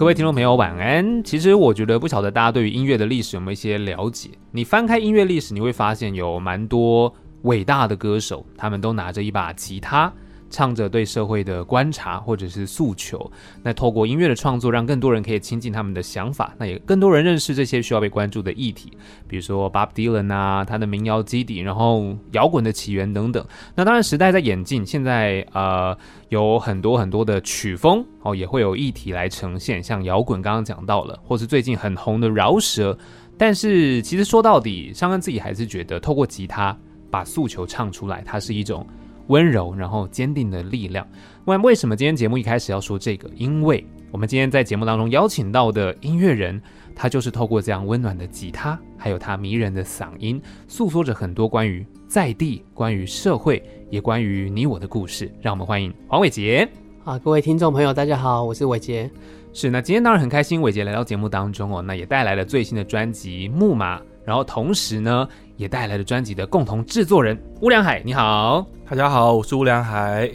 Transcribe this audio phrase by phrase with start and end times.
[0.00, 1.22] 各位听众朋友，晚安。
[1.22, 4.30] 其实我觉得，不晓得大家对于音乐的历史有没有一些了解？
[4.50, 10.10] 你翻开音乐历史，你会发现有蛮多伟大的歌手，他们都拿着一把吉他。
[10.50, 13.30] 唱着对社会的观察或者是诉求，
[13.62, 18.92] 那透过音乐的创作，让更多人可以亲近他们的想法，那也更多人认识这些需要被关注的议题，
[19.28, 23.46] 比如说 Bob Dylan 啊，他的民谣基底，然后摇滚的起源等等。
[23.74, 25.96] 那当然时代在演进，现在呃
[26.28, 32.98] 有很多很多的曲风哦，也会有议题来呈现，像摇滚刚刚讲到了，或是最近很红的饶舌。
[33.38, 36.76] 但是其实说到底，尚恩自己还是觉得透过吉他
[37.10, 38.86] 把诉求唱出来，它是一种。
[39.30, 41.06] 温柔，然后坚定的力量。
[41.44, 43.30] 问为什么今天节目一开始要说这个？
[43.36, 46.60] 因为我们今天在节目当中邀请到的音乐人，
[46.96, 55.32] 他就是透过这样温暖的吉他，还有他迷人的嗓音，诉说着很多关于在地、关于社会，也关于你我的故事。
[55.40, 56.68] 让我们欢迎黄伟杰。
[57.04, 59.08] 啊，各位听众朋友，大家好，我是伟杰。
[59.52, 65.28] 是，那今天当然很开心，伟杰来到节目当中哦，那也带来了最新的专辑《木马》，然后同时呢。
[65.60, 70.30] 也带来了专辑的共同制作人乌良海，你好，大家好，我是乌良海。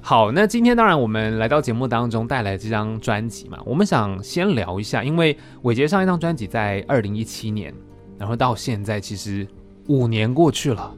[0.00, 7.70] 好，那今天当然我们来到节目当中带来这张专辑嘛，我们想先聊一下，因为伟杰上一张专辑在二零一七年，
[8.18, 9.46] 然后到现在其实
[9.88, 10.90] 五年过去了，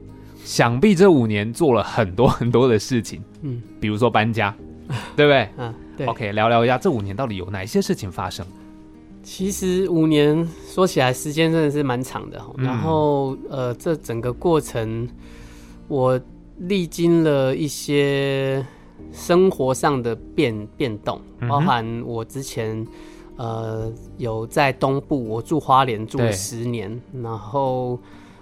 [0.44, 4.54] 想必这五年做了很多很多的事情， 嗯，比如说搬家，
[5.16, 5.48] 对不对？
[5.56, 6.06] 嗯，对。
[6.06, 8.46] OK，聊聊一下这五年到底有哪些事情发生。
[9.24, 15.08] 其实五年说起来时间真的是蛮长的，嗯，然后呃，这整个过程
[15.88, 16.20] 我
[16.58, 18.64] 历经了一些
[19.12, 22.86] 生活上的变变动，包含我之前
[23.36, 27.98] 呃有在东部，我住花莲住了十年，然后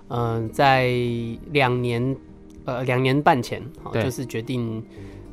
[0.09, 0.91] 嗯，呃，在
[1.53, 2.17] 两年
[2.65, 3.63] 呃两年半前，
[3.95, 4.85] 就是决定。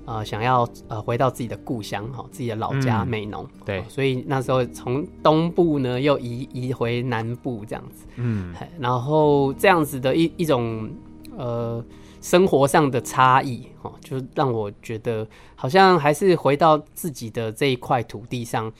[0.09, 10.89] 呃，想要呃回到自己的故乡哈，自己的老家美浓，嗯，对，所以那时候从东部呢又移移回南部这样子，嗯，然后这样子的一一种
[11.37, 11.83] 呃
[12.21, 18.71] 生活上的差异哈，就让我觉得好像还是回到自己的这一块土地上，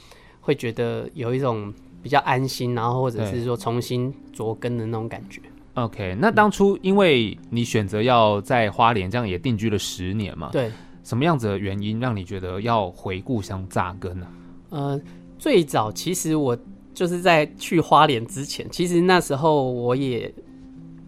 [0.42, 5.40] 会觉得有一种比较安心，然后或者是说重新着根的那种感觉。
[5.76, 10.72] OK，那当初因为你选择要在花莲这样也定居了十年嘛，对。
[11.10, 14.28] 什么样子的原因让你觉得要回故乡扎根呢？
[14.70, 15.02] 呃，
[15.40, 16.56] 最早其实我
[16.94, 20.32] 就是在去花莲之前，其实那时候我也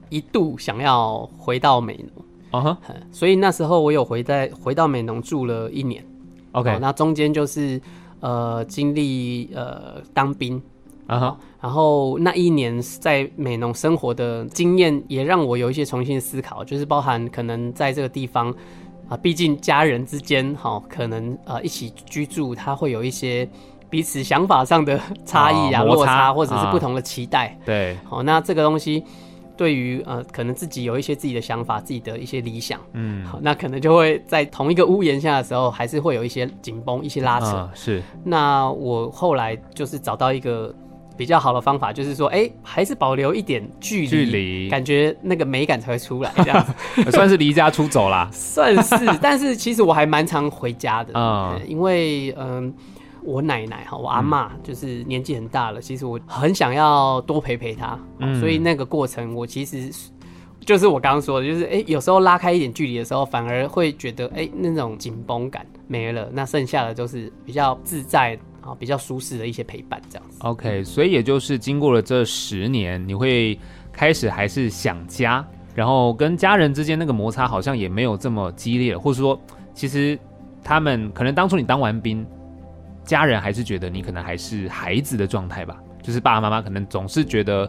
[0.10, 2.78] 一度想要回到美浓啊哈，
[3.12, 6.04] 所以那时候我有回在回到美浓住了一年。
[6.54, 7.80] OK，那中间就是
[8.22, 10.60] 呃经历呃当兵
[11.06, 18.52] 啊哈，然后那一年在美浓生活的经验也让我有一些重新思考，就是包含可能在这个地方。
[19.12, 23.46] 啊，毕竟家人之间，哈，可能呃一起居住，他会有一些
[23.90, 27.60] 彼此想法上的差异啊、落差，或者是不同的期待。
[27.66, 29.04] 对，好，那这个东西
[29.58, 37.70] 对于呃，可能自己有一些自己的想法、自己的一些理想，嗯，好，那可能就会在同一个屋檐下的时候，还是会有一些紧绷、一些拉扯。
[37.74, 38.02] 是。
[38.24, 40.74] 那我后来就是找到一个。
[41.18, 48.30] 比较好的方法就是说，哎、欸，还是保留一点距离，距离感觉那个美感才会出来，这样子 算是离家出走啦。
[48.32, 52.74] 算是，但是其实我还蛮常回家的，嗯，因为嗯，
[53.24, 59.92] 我奶奶哈，我阿妈就是年纪很大了，嗯，其实我很想要多陪陪她，嗯，所以那个过程我其实
[60.66, 68.40] 就是我刚刚说的，就是哎、欸，有时候拉开一点距离的时候，反而会觉得哎、欸，那种紧绷感没了，那剩下的就是比较自在。
[68.62, 70.38] 啊，比较舒适的一些陪伴，这样子。
[70.42, 73.60] OK，所以也就是经过了这十年，你会
[73.92, 79.40] 开始还是想家，然后跟家人之间那个摩擦好像也没有这么激烈，或者说，
[79.74, 80.18] 其实
[80.64, 82.24] 他们可能当初你当完兵，
[83.04, 87.68] 家人还是觉得你可能还是孩子的状态吧，就是爸爸妈妈可能总是觉得，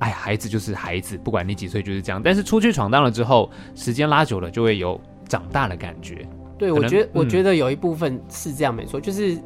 [0.00, 2.20] 哎，孩子就是孩子，不管你几岁就是这样。
[2.20, 6.26] 但是出去闯荡了之后，时间拉久了就会有长大的感觉。
[6.58, 9.38] 对，我觉得，我觉得有一部分是这样，没错，就是。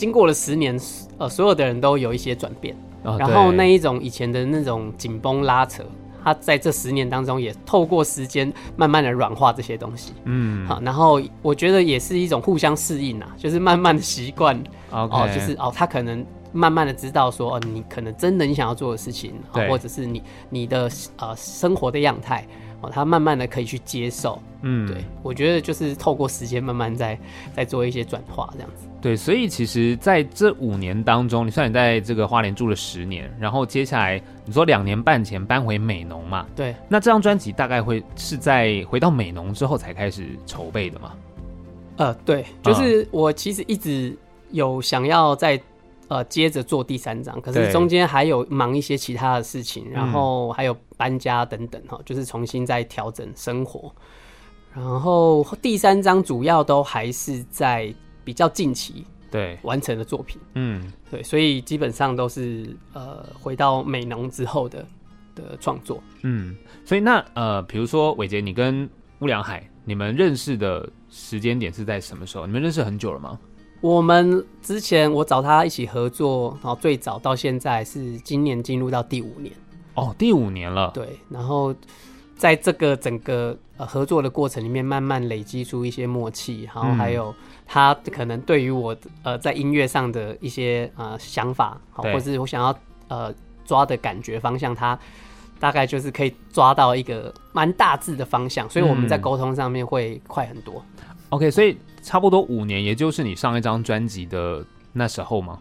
[0.00, 0.80] 经过了十年，
[1.18, 5.84] 呃，所有的人都有一些转变，哦，然后那一种以前的那种紧绷拉扯，
[6.24, 14.56] 他在这十年当中也透过时间慢慢的软化这些东西，嗯，好，然后我觉得也是一种互相适应啊，就是慢慢的习惯，
[14.88, 19.34] 哦，okay，就是哦，他可能慢慢的知道说，哦，你可能真的你想要做的事情，
[19.68, 22.46] 或者是你你的呃生活的样态。
[22.82, 27.18] 哦，他慢慢的可以去接受，嗯，对，我觉得就是透过时间慢慢在
[27.54, 28.86] 在做一些转化，这样子。
[29.00, 36.46] 对，所以其实在这五年当中，你算你在这个花莲住了十年，然后接下来你说两年半前搬回美农嘛？
[36.54, 36.74] 对。
[36.88, 41.12] 那这张专辑大概会是在回到美农之后才开始筹备的吗？
[41.96, 44.16] 呃，对，就是我其实一直
[44.50, 45.60] 有想要在
[46.08, 53.90] 呃接着做第三张，可是中间还有忙一些其他的事情，然后还有搬家等等哈，就是重新再调整生活。
[54.74, 57.92] 然后第三张主要都还是在
[58.24, 64.86] 比较近期对完成的作品，嗯，对，所以基本上都是呃回到美农之后的
[65.34, 68.88] 的创作，嗯，所以那呃比如说伟杰，你跟
[69.20, 72.46] 乌良海你们认识的时间点是在什么时候？
[72.46, 73.38] 你们认识很久了吗？
[73.80, 79.54] 我们之前我找他一起合作，然后最早到现在是今年进入到第五年，
[79.94, 81.74] 哦，第五年了，对，然后。
[82.36, 87.34] 在这个整个呃合作的过程里面，慢慢累积出一些默契，然后还有
[87.72, 92.76] 他可能对于我呃在音乐上的一些呃想法，好，或是我想要
[93.06, 93.32] 呃
[93.64, 94.98] 抓的感觉方向，他
[95.60, 100.84] 大概就是可以抓到一个蛮大致的方向，所以我们在沟通上面会快很多。
[101.28, 105.56] OK，所以差不多五年，也就是你上一张专辑的那时候吗？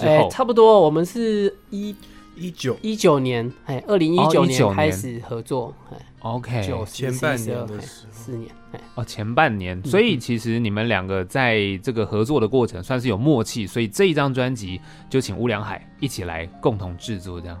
[0.00, 1.94] 哎、欸，差不多，我们是一。
[2.40, 2.76] 一九。
[2.80, 4.74] 一九年，哎，二零一九年。
[4.74, 17.60] 开始合作，哎，OK，前半年的四年，哎，哦，前半年，所以其实你们两个在这个合作的过程算是有默契，所以这一张专辑就请乌良海一起来共同制作，这样。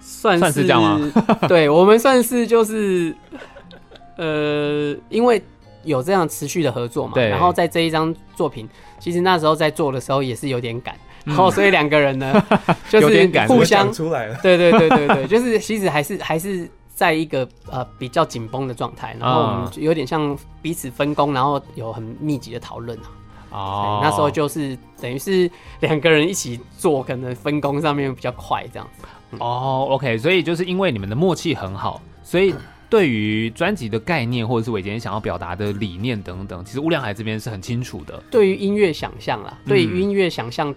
[0.00, 1.12] 算是算是这样吗？
[1.48, 3.16] 对，我们算是就是，
[4.18, 5.42] 呃，因为
[5.82, 8.68] 有这样持续的合作嘛，然后在这一张作品，
[8.98, 10.94] 其实那时候在做的时候也是有点赶。
[11.24, 12.44] 然后，所以两个人呢，
[12.88, 14.38] 就是互相出来了。
[14.42, 23.08] 对对对对对， 就是其实还是还是在一个呃比较紧绷的状态，然后我们有点像彼此分工，然后有很密集的讨论啊。
[23.50, 25.50] 哦，那时候就是等于是
[25.80, 29.04] 两个人一起做，可能分工上面比较快这样子。
[29.38, 32.54] 哦，OK，所以就是因为你们的默契很好，所以
[32.90, 38.22] 对于专辑的概念或者是伟捷想要表达的理念等等，其实乌良海这边是很清楚的。
[38.30, 40.74] 对于音乐想象啦，对于音乐想象。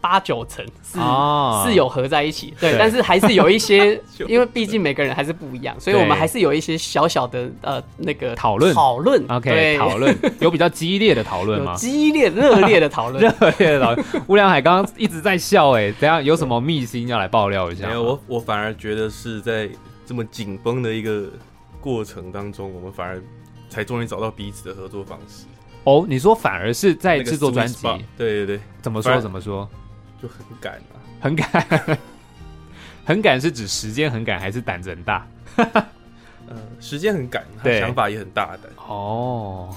[0.00, 11.74] 八九成是、哦、是有合在一起，对，对，但是还是有一些， 因为毕竟每个人还是不一样，所以我们还是有一些小小的呃那个讨论讨论，OK，讨论 有比较激烈的讨论吗？
[11.74, 14.06] 激烈热烈的讨论，热烈的讨论。
[14.28, 17.86] 吴良海刚刚一直在笑，哎，等下有什么秘辛要来爆料一下？
[17.86, 19.68] 没有，我我反而觉得是在
[20.06, 21.24] 这么紧绷的一个
[21.80, 23.22] 过程当中，我们反而
[23.68, 25.44] 才终于找到彼此的合作方式。
[25.84, 27.86] 哦，你说反而是在制作专辑？
[28.16, 29.18] 对对对，怎么说？
[29.20, 29.66] 怎么说？
[30.20, 31.98] 就很赶啊，很赶，
[33.04, 35.26] 很赶是指时间很赶，还是胆子很大？
[35.56, 38.62] 呃，时间很赶，对，想法也很大胆。
[38.86, 39.74] 哦，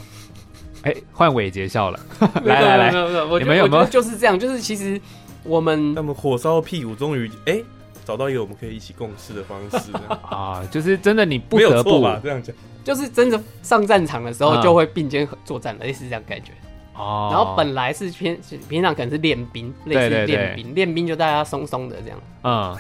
[0.83, 1.99] 哎、欸，换伟杰笑了，
[2.43, 2.91] 来来来，
[3.39, 4.39] 你们有没有就是这样？
[4.39, 4.99] 就是其实
[5.43, 7.61] 我们那么火烧屁股，终于哎
[8.05, 9.91] 找到一个我们可以一起共事的方式
[10.23, 10.65] 啊！
[10.71, 12.19] 就是真的，你不得不吧？
[12.23, 16.51] 这样讲，就是真的上战场的时候就会并肩作战了，类似这样感觉。
[16.95, 18.39] 哦，然后本来是偏
[18.69, 22.19] 平常可能是练兵，类似练兵，练兵就大家松松的这样。
[22.43, 22.77] 嗯，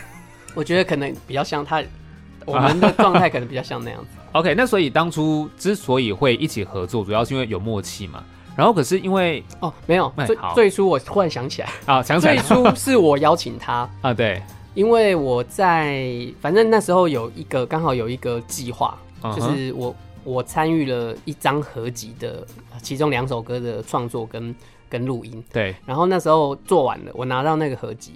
[0.53, 1.83] 我觉得可能比较像他，
[2.45, 4.07] 我们的状态可能比较像那样子。
[4.33, 8.23] OK，那所以当初之所以会一起合作，主要是因为有默契嘛。
[8.55, 14.41] 然后可是因为哦，没有，最最初我忽然想起来啊，想起来，最初是我邀请他 啊，对，
[14.73, 16.05] 因为我在
[16.41, 18.97] 反正那时候有一个刚好有一个计划，
[19.35, 19.95] 就是我。
[20.23, 22.45] 我参与了一张合集的
[22.81, 24.55] 其中两首歌的创作跟
[24.89, 25.75] 跟录音，对。
[25.85, 28.13] 然后那时候做完了，我拿到那个合集，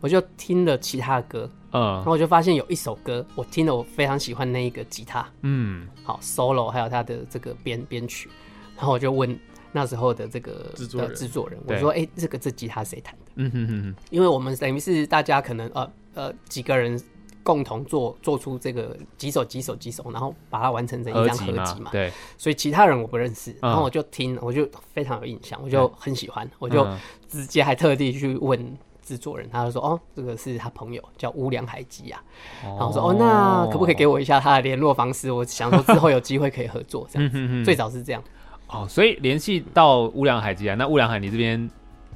[0.00, 1.82] 我就听了其他的歌，嗯。
[1.82, 8.30] 然后我就发现有一首歌，我听了我非常喜欢那一个吉他，嗯，好 solo，还有他的这个编编曲。
[8.76, 9.38] 然后我就问
[9.72, 13.94] 那时候的这个制作人，制作人，我说：“哎、欸，这个这吉他谁弹的？”嗯哼哼哼。
[14.10, 17.00] 因为我们等于是大家可能呃呃几个人。
[17.44, 21.90] 共同做做出这个几首几首几首，然后把它完成成一张合集嘛。
[21.92, 26.84] 对，所以其他人我不认识，嗯、然后我就听，我就非常有印象，我就很喜欢，嗯、我就
[27.28, 32.20] 直接还特地去问制作人，他就说：“哦，这个是他朋友叫乌良海基啊。
[32.64, 35.30] 哦”然后我说：“哦，那可不可以给我一下他的联络方式？
[35.30, 37.64] 我想说之后有机会可以合作这样子。
[37.64, 38.24] 最早是这样。
[38.68, 41.70] 哦，所以联系到乌良海基啊，那乌良海你这边。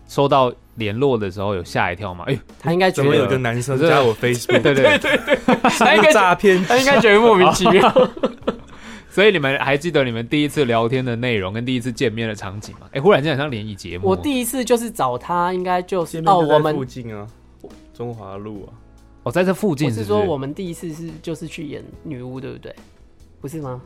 [0.09, 2.25] 收到联络的时候有吓一跳吗？
[2.27, 5.39] 哎、欸， 他应该觉得有个男生加我 Facebook，对对对对，
[5.79, 8.11] 他应该诈骗，他应该觉得莫名其妙。
[9.11, 12.83] 所以你们还记得你们第一次聊天的内容跟第一次见面的场景吗？
[12.87, 14.09] 哎、欸，忽然间好像联谊节目。
[14.09, 17.27] 我第一次就是找他，应该就是哦，我们附近啊，
[17.93, 18.71] 中华路啊，
[19.25, 20.01] 哦，在这附近是是。
[20.01, 22.75] 我是说我们第一次是就是去演女巫，对不对？
[23.41, 23.81] 不是吗？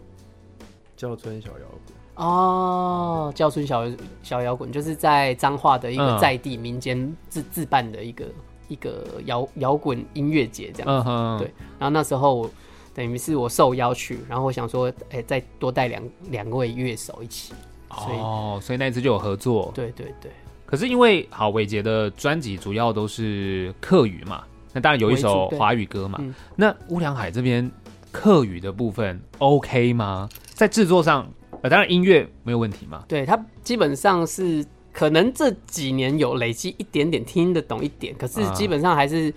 [0.97, 1.92] 叫春小妖怪。
[2.15, 3.85] 哦，叫春小
[4.23, 8.25] 小摇滚，就是在彰化的一个在地民间自自办的一个
[8.69, 11.09] 一个摇摇滚音乐节，这样子。
[11.09, 11.39] 嗯哼。
[11.39, 12.51] 对，然后那时候
[12.95, 17.55] 等于是我受邀去，然后我想说，哎、欸，再多带两两位乐手一起。
[17.89, 19.71] 哦，所以那一次就有合作。
[19.75, 20.31] 对对对。
[20.67, 24.43] 可是因为好伟杰的专辑主要都是客语嘛，
[24.73, 26.19] 那当然有一首华语歌嘛。
[26.23, 27.71] 嗯、那乌良海这边
[28.11, 30.29] 客语的部分 OK 吗？
[30.55, 31.29] 在制作上，
[31.63, 33.05] 呃，当然音乐没有问题嘛。
[33.09, 39.33] 对，它基本上是可能这几年有累积一点点听得懂一点，可是基本上还是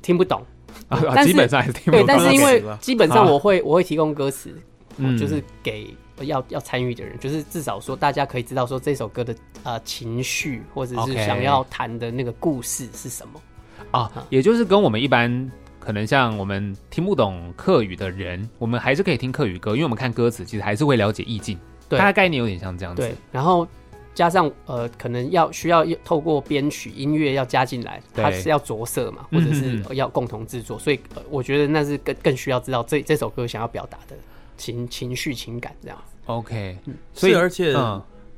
[0.00, 0.40] 听不懂。
[0.88, 2.00] 啊、基本上还是听不懂。
[2.04, 4.54] 对，但是因为基本上我会、啊、我会提供歌词，
[4.98, 5.92] 嗯，就是给。
[6.22, 13.42] 要要参与的人，就是至少说，大家可以知道说这首歌的呃情绪，或者是想要谈的那个故事是什么
[13.90, 14.10] 啊。
[14.30, 15.52] 也就是跟我们一般
[15.86, 21.56] 可能像我们听不懂客语的人，我们还是可以听客语歌，因为我们看歌词其实还是会了解意境。
[21.88, 23.02] 对，它的概念有点像这样子。
[23.02, 23.64] 对，然后
[24.12, 34.16] 加上呃，可能要需要透过编曲音乐要加进来，它是要着色嘛，或者是要共同制作，所以、呃、我觉得那是更更需要知道这这首歌想要表达的。
[34.58, 36.78] 情情绪情感这样子，OK，
[37.12, 37.74] 所以而且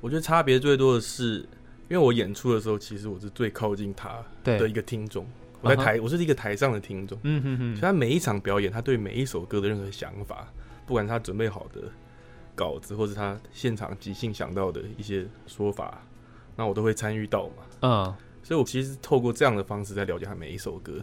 [0.01, 1.49] 我觉得差别最多的是，
[1.89, 5.25] 因为我演出的时候，其实我是最靠近他的一个听众，
[5.61, 10.47] 我在台，我是一个台上的听众，嗯哼哼，所以他每一场表演，他对每一首歌的任何想法，
[10.87, 11.83] 不管他准备好的
[12.55, 16.03] 稿子，或者他现场即兴想到的一些说法，
[16.57, 20.95] 那我都会参与到嘛，嗯，所以我其实透过这样的方式在了解他每一首歌。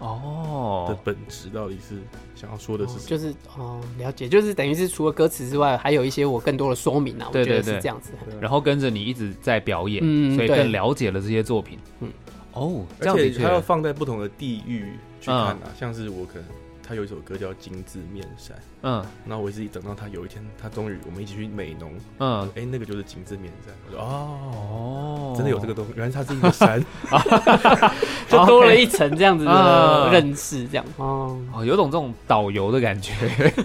[0.00, 1.94] 哦，的本质到底是
[2.34, 3.06] 想要说的是什么？
[3.06, 7.28] 就是哦，了解，就是等于是除了歌词之外，还有一些我更多的说明啊。
[7.32, 8.12] 对对对，我觉得是这样子。
[8.40, 11.78] 然后跟着你一直在表演，嗯，所以更了解了这些作品。
[12.00, 12.10] 嗯，
[12.54, 16.44] 哦，而且它要放在不同的地域去看啊，像是我可能。
[16.86, 26.84] 他有一首歌叫《金字面山》，嗯，然后我一直等到他有一天，他终于我们一起去美浓，嗯，哎、欸，那个就是金字面山，我说哦，真的有这个东西，原来它是一个山，
[28.28, 30.84] 就多了一层这样子的认识，这样。
[30.98, 33.14] 哦，哦，有种这种导游的感觉，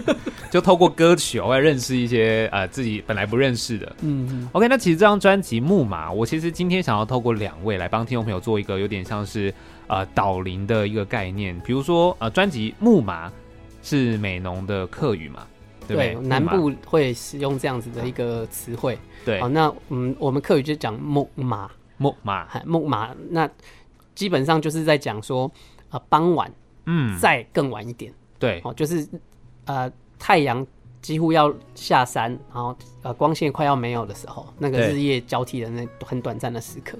[0.50, 9.52] 就透过歌曲我来认识一些呃自己本来不认识的，嗯，OK，那其实这张专辑《木马》，我其实今天想要透过两位来帮听众朋友做一个有点像是。
[9.90, 13.28] 呃，导聆的一个概念，比如说，呃，专辑《木马》
[13.82, 15.44] 是美浓的客语嘛，
[15.88, 16.14] 对不对？
[16.14, 18.96] 对，南部会使用这样子的一个词汇。
[19.24, 23.12] 对，好，那嗯，我们客语就讲木马，木马，木马。
[23.30, 23.50] 那
[24.14, 25.50] 基本上就是在讲说，
[25.88, 26.52] 啊、呃，傍晚，
[26.86, 29.04] 嗯，再更晚一点，对，哦，就是
[29.64, 30.64] 呃，太阳
[31.02, 36.96] 几乎要下山，然后呃，光线快要没有的时候，那个日夜交替的那很短暂的时刻。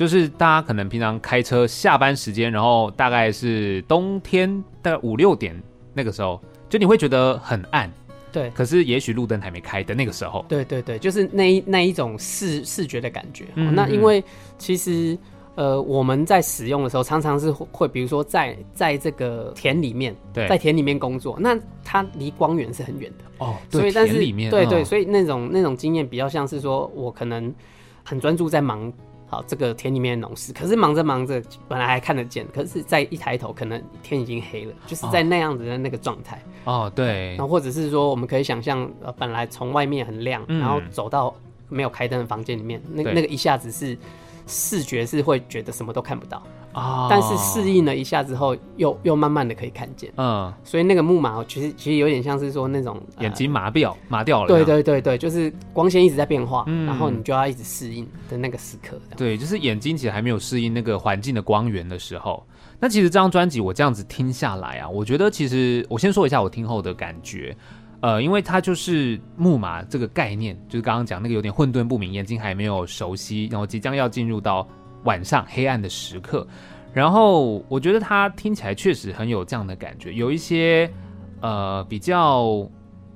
[0.00, 5.54] 就是大家可能平常开车下班时间，然后大概是冬天大概五六点
[5.92, 6.40] 那个时候，
[6.70, 7.92] 就你会觉得很暗，
[8.32, 8.48] 对。
[8.54, 13.44] 可是也许路灯还没开的那个时候，对对对，就是那一那一种视视觉的感觉。
[13.56, 14.24] 嗯嗯，那因为
[14.56, 15.18] 其实
[15.54, 21.54] 呃我们在使用的时候，常常是会比如说在在这个田里面，对，在田里面工作，那
[21.84, 23.54] 它离光源是很远的哦。
[23.68, 27.54] 所以但是田里面对对，所以那种那种经验比较像是说我可能
[28.02, 28.90] 很专注在忙。
[29.30, 36.42] 好，这个田里面的农事，可是忙着忙着，本来还看得见，可是再一抬头，可能天已经黑了，就是在那样子的那个状态。
[36.64, 37.36] 哦，对。
[37.36, 41.32] 然后或者是说，我们可以想象，呃，本来从外面很亮，嗯、然后走到
[41.68, 43.96] 没有开灯的房间里面，那那个一下子是
[44.48, 46.42] 视觉是会觉得什么都看不到。
[46.72, 47.08] 啊！
[47.10, 50.12] 但是适应了一下之后，又又慢慢的可以看见。
[50.16, 54.46] 嗯，所以那个木马其实其实有点像是说那种眼睛麻掉麻掉了。
[54.46, 58.96] 对对对对，就是光线一直在变化，嗯，然后你就要一直适应的那个时刻。
[59.16, 62.46] 对，就是眼睛其实还没有适应那个环境的光源的时候。
[62.78, 67.56] 那其实这张专辑我这样子听下来啊，我觉得其实我先说一下我听后的感觉。
[68.02, 74.66] 呃，因为它就是木马这个概念，就是刚刚讲那个有点混沌不明，眼睛还没有熟悉，然后即将要进入到。
[75.04, 76.46] 晚上黑暗的时刻，
[76.92, 80.90] 然后我觉得他听起来确实很有这样的感觉，有一些
[81.40, 82.68] 呃比较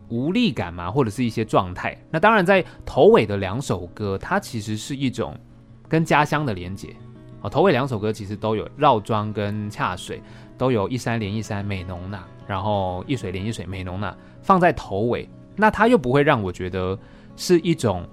[0.08, 1.94] 无力感嘛，或者是一些状态。
[2.10, 5.36] 那当然，在头尾的两首歌，它其实是一种
[5.88, 6.94] 跟家乡的连接
[7.42, 7.50] 啊。
[7.50, 10.22] 头尾两首歌其实都有绕庄跟恰水，
[10.56, 16.98] 都有一山连一山美浓那，然后一水连一水美浓那，放在头尾，那它又不会让我觉得
[17.36, 18.08] 是一种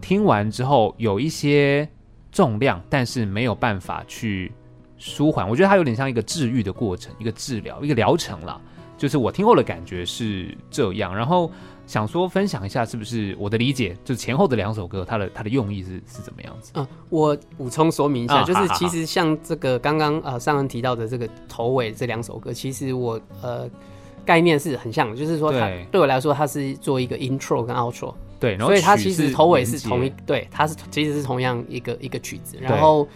[0.00, 1.86] 听完之后有一些。
[2.34, 4.52] 重量，但是没有办法去
[4.98, 5.48] 舒缓。
[5.48, 8.60] 我觉得它有点像一个治愈的过程，一个治疗，一个疗程啦。
[8.98, 11.50] 就是我听后的感觉是这样，然后
[11.86, 13.96] 想说分享一下，是不是我的理解？
[14.04, 16.72] 就是前后的两首歌，它的它的用意是是怎么样子？
[16.74, 23.68] 嗯，我补充说明一下，嗯、就是其实像这个刚刚呃上恩提到的这个头尾这两首歌，其实我呃
[24.24, 28.14] 概念是很像的，就是说它对，对我来说，它是做一个 intro 跟 outro。
[28.44, 32.58] 对，所以它其实头尾是同一，对，它是其实是同样一个一个曲子。
[32.60, 33.08] 然后，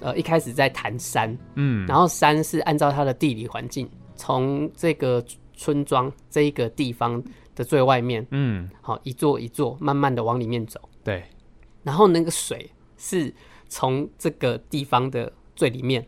[0.00, 5.24] 呃，一开始在弹山，嗯，然后山是按照它的地理环境，从这个
[5.54, 7.22] 村庄这一个地方
[7.54, 10.80] 的最外面，嗯，好，一座一座慢慢的往里面走。
[11.04, 11.22] 对，
[11.84, 13.32] 然后那个水是
[13.68, 16.04] 从这个地方的最里面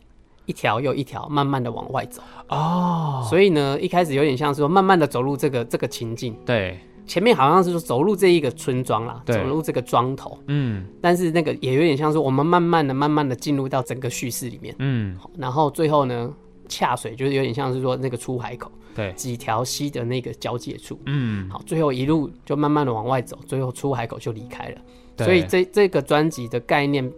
[0.47, 6.79] 一条又一条慢慢的往外走哦，所以呢，一开始有点像说慢慢的走入这个这个情境，对，
[7.11, 9.35] 前面好像是说走入这一个村庄啦，对。
[9.35, 16.33] 走入这个庄头，嗯，但是那个也有点像是我们慢慢的、慢慢的进入到整个叙事里面，嗯，然后最后呢，
[16.69, 24.81] 恰水就是有点像是说那个出海口，对，几条溪的那个交界处，嗯，好，最后一路就慢慢的往外走，最后出海口就离开了，
[25.25, 27.13] 所以这这个专辑的概念。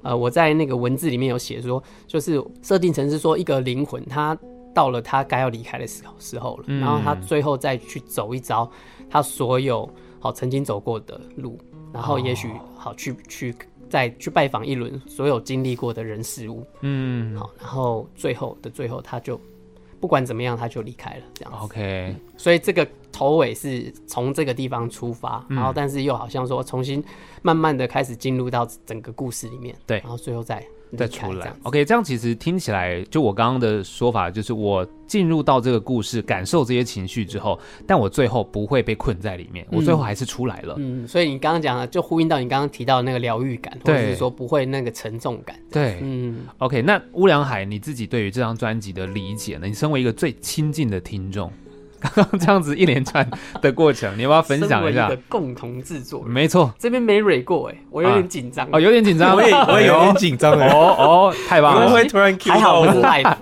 [0.00, 4.36] 呃，我在那个文字里面有写说，就是设定成是说一个灵魂，他
[4.74, 8.70] 到了他该要离开的时候时候了，嗯，然后他最后再去走一遭
[9.08, 11.58] 他所有好曾经走过的路，
[11.92, 13.54] 然后也许好去去
[13.88, 19.40] 再去拜访一轮所有经历过的人事物，嗯，好，然后最后的最后他就。
[20.00, 21.64] 不管怎么样，他就离开了，这样子。
[21.64, 27.02] OK，所以这个头尾是从这个地方出发，嗯，然后但是又好像说重新
[27.42, 30.62] 慢慢的开始进入到整个故事里面，对，然后最后再。
[30.96, 40.76] 再出来，OK，这样其实听起来，就我刚刚的说法，就是我进入到这个故事，感受这些情绪之后，但我最后不会被困在里面，嗯、我最后还是出来了。
[40.78, 45.58] 嗯，所以你刚刚讲的，就呼应到你刚刚提到的那个疗愈感，或者是说不会那个沉重感。
[45.68, 49.66] 对，嗯，OK，那乌良海你自己对于这张专辑的理解呢？
[49.66, 51.50] 你身为一个最亲近的听众。
[52.14, 53.28] 刚刚这样子一连串
[53.62, 55.12] 的过程，你要不要分享一下？
[55.12, 58.68] 一共同制作，没错，这边没蕊过哎，我有点紧张。
[58.72, 63.36] 哦，有点紧张，我也我也有点紧张哎，哦哦，太棒了，会突然 Q 还好我是 live，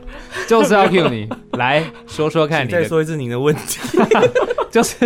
[0.48, 1.28] 就是要 Q 你。
[1.52, 3.78] 来说说看，你再说一次你的问题，
[4.72, 4.96] 就是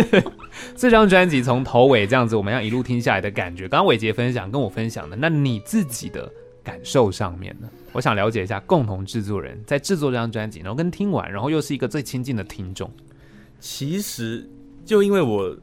[0.75, 3.67] 这张专辑从头尾这样子，我们要一路听下来的感觉。
[3.67, 6.31] 刚刚伟杰分享跟我分享的，那你自己的
[6.63, 7.67] 感受上面呢？
[7.91, 12.89] 我想了解一下，共同制作人在制作这张专辑，然后跟听完，然后又是一个最亲近的听众。
[13.59, 14.47] 其实，
[14.85, 15.55] 就因为我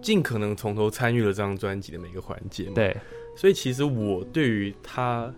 [0.00, 2.96] 尽可能从头参与了这张专辑的每个环节，对，
[3.36, 5.32] 所以其实我对于他，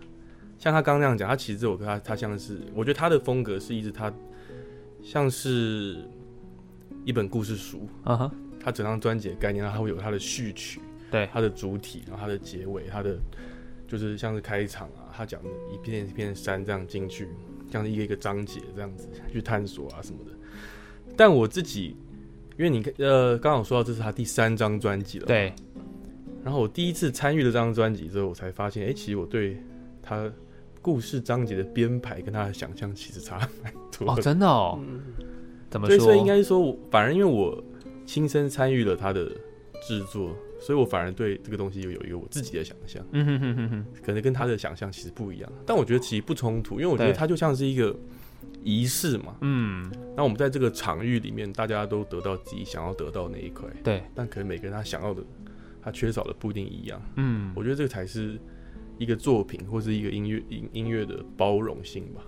[0.57, 4.13] 像他刚刚那样讲，他其实这首歌他他像是，我觉得他的风格是一直他
[5.01, 5.97] 像是
[7.03, 10.79] 一本故事书啊哈，他整张专辑的概念，他会有他的序曲，
[11.11, 13.17] 对，他的主体，然后他的结尾，他的
[13.87, 17.27] 就是像是开场啊，他讲的一片一片山这样进去，
[17.69, 20.31] 像是一个一个章节这样子去探索啊什么的。
[21.15, 21.95] 但我自己，
[22.57, 25.53] 因为你呃，刚好说到这是他第三张专辑了，对。
[26.43, 29.57] 然后我第一次参与了这张专辑之后，我才发现，哎、欸，其实我对
[30.01, 30.29] 他
[30.81, 34.11] 故事章节的编排跟他的想象其实差蛮多。
[34.11, 34.77] 哦，真的哦。
[35.69, 35.99] 怎么说？
[35.99, 37.63] 所以应该是说我，反而因为我
[38.05, 39.25] 亲身参与了他的
[39.87, 43.01] 制作，所以我反而对这个东西又有一个我自己的想象。
[43.11, 47.95] 嗯哼哼哼哼，可能跟他的想象其实不一样，但我觉得其实不冲突，因为我觉得他就像是一个。
[48.63, 55.21] 仪式嘛，嗯，那我们在这个场域里面，大家都得到自己想要得到的那一块，对，但可能每个人他想要的，
[55.81, 58.39] 他缺少的不一定一样，嗯，我觉得这个才是
[58.97, 62.21] 一个作品或是一个音乐音音乐的包容性吧，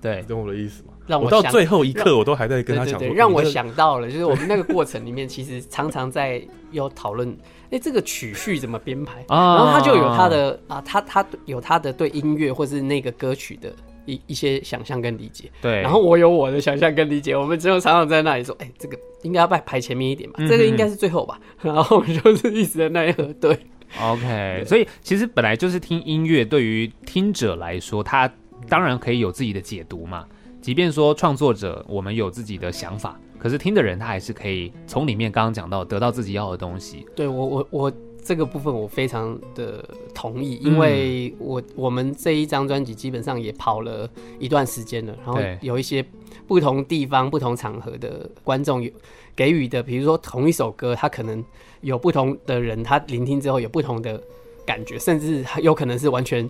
[0.00, 0.92] 对，懂我的意思吗？
[1.06, 7.36] 让我，我到最后一刻我都还在跟他讲，对，让我想到了，就是我们那个过程里面，其实常常在有讨论，
[7.70, 9.56] 哎，这个曲序怎么编排，啊。
[9.56, 13.74] 然后他就有他的啊，他他有他的对音乐或是那个歌曲的。
[14.06, 23.58] 一一些想象跟理解，对，然后我有我的想象跟理解，我们只有常常在那里说，哎、欸，这个应该要排排前面一点吧，嗯、这个应该是最后吧， 然后我们就是一直在那里核对。
[24.00, 28.30] OK，所以其实本来就是听音乐，对于听者来说，他
[28.68, 30.26] 当然可以有自己的解读嘛。
[30.60, 37.06] 即便说创作者我们有自己的想法，可是听的人他还是可以从里面刚刚讲到得到自己要的东西。
[37.14, 37.92] 对我我我。
[38.24, 39.84] 我这个部分我非常的
[40.14, 44.08] 同意，因为我我们这一张专辑基本上也跑了
[44.38, 46.02] 一段时间了，然后有一些
[46.46, 48.90] 不同地方、不同场合的观众有
[49.36, 51.44] 给予的，比如说同一首歌，他可能
[51.82, 54.18] 有不同的人，他聆听之后有不同的
[54.64, 56.48] 感觉，甚至有可能是完全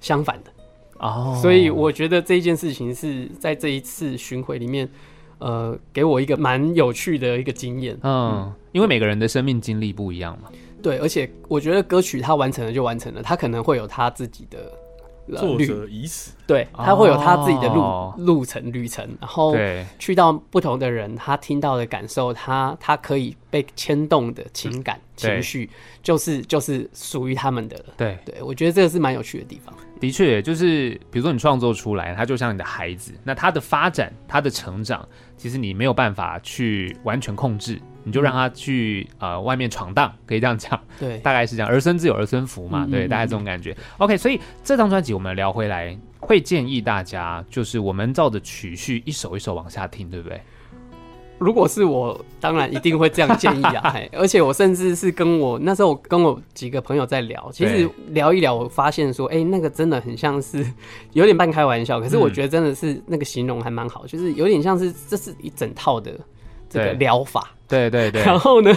[0.00, 0.50] 相反的
[0.98, 1.38] 哦。
[1.40, 4.88] 所以我觉得这件事情是在这一次巡回里面，
[5.38, 7.96] 呃，给我一个蛮有趣的一个经验。
[8.02, 10.50] 嗯，因为每个人的生命经历不一样嘛。
[10.82, 14.72] 对，而且我觉得歌曲它完成了就完成了，它可能会有他自己的
[15.36, 19.56] 作者已死，对，他会有他自己的路、哦、路程旅程，然后
[19.98, 25.68] 去到不同的人，他听到的感受，他他可以被牵动的情感情绪，
[26.00, 27.76] 就是就是属于他们的。
[27.96, 29.74] 对，对我觉得这个是蛮有趣的地方。
[29.98, 37.80] 的确，就是比如说你创作出来，他就像你的孩子，那他的发展，他的成长，其实你没有办法去完全控制。
[38.06, 41.68] 你就让他去呃外面闯荡，可以这样讲，对， 大概是这样。
[41.68, 43.76] 儿孙自有儿孙福嘛，对，大概这种感觉。
[43.98, 50.40] OK，所以这张专辑我们聊回来，会建议大家就是我们照着曲序一首一首往下听，对不对？
[51.38, 53.94] 如果是我，当然一定会这样建议啊！
[54.16, 60.64] 而且我甚至是跟我那时候跟我几个朋友在聊，其实聊一聊，我发现说，哎、欸，那个真的很像是
[61.12, 66.18] 有点半开玩笑，可是我觉得真的是那个形容还蛮好，就是有点像是这是一整套的
[66.70, 68.22] 这个疗法，对对对。
[68.22, 68.74] 然后呢，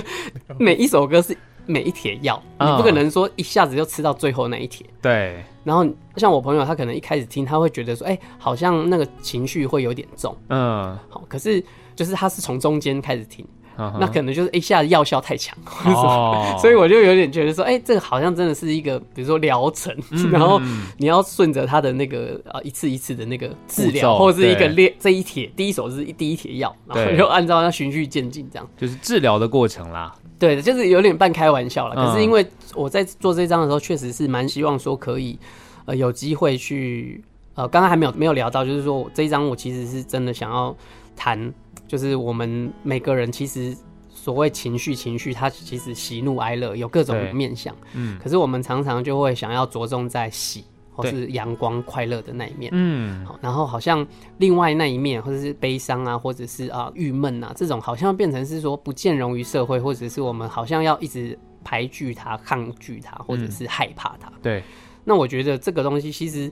[0.57, 4.85] 每一首歌是每一帖药，你不可能说一下子就吃到最后那一帖。
[5.01, 5.43] 对。
[5.63, 11.63] 然后像我朋友，他可能一开始听，他会觉得说，哎、欸，好像那个情绪会有点重，嗯，好，可是。
[11.95, 13.45] 就是他是从中间开始听
[13.79, 13.97] ，uh.
[13.99, 16.59] 那可能就是一下子药效太强， oh.
[16.59, 20.31] 所以我就有点觉得说，哎、欸，这个好像真的是一个，比如说疗程，mm hmm.
[20.33, 20.61] 然后
[20.97, 30.13] 你要顺着他的那个啊一次一次的那个治疗，或者是一个列这一帖，第一手是第一帖药，然后就按照那循序渐进这样，就是治疗的过程啦。
[30.37, 31.95] 对的，就是有点半开玩笑了。
[31.95, 35.37] 可是因为我在做这张的时候，确实是蛮希望说可以
[35.85, 37.21] 呃有机会去
[37.55, 40.75] 呃，刚刚还没有没有聊到，就是说我这一张我其实是真的想要
[41.15, 41.53] 谈。
[41.89, 43.75] 就是我们每个人其实
[44.13, 54.05] 所谓情绪，情绪它其实喜怒哀乐有各种面相，嗯，可是我们常常就会想要着重在喜或是阳光快乐的那一面，嗯，好，然后好像
[54.37, 64.61] 另外那一面或者是悲伤啊，或者是啊郁闷啊这种，好像变成是说不见容于社会，或者是我们好像要一直排拒它、抗拒它，或者是害怕它，对。
[65.03, 66.51] 那我觉得这个东西其实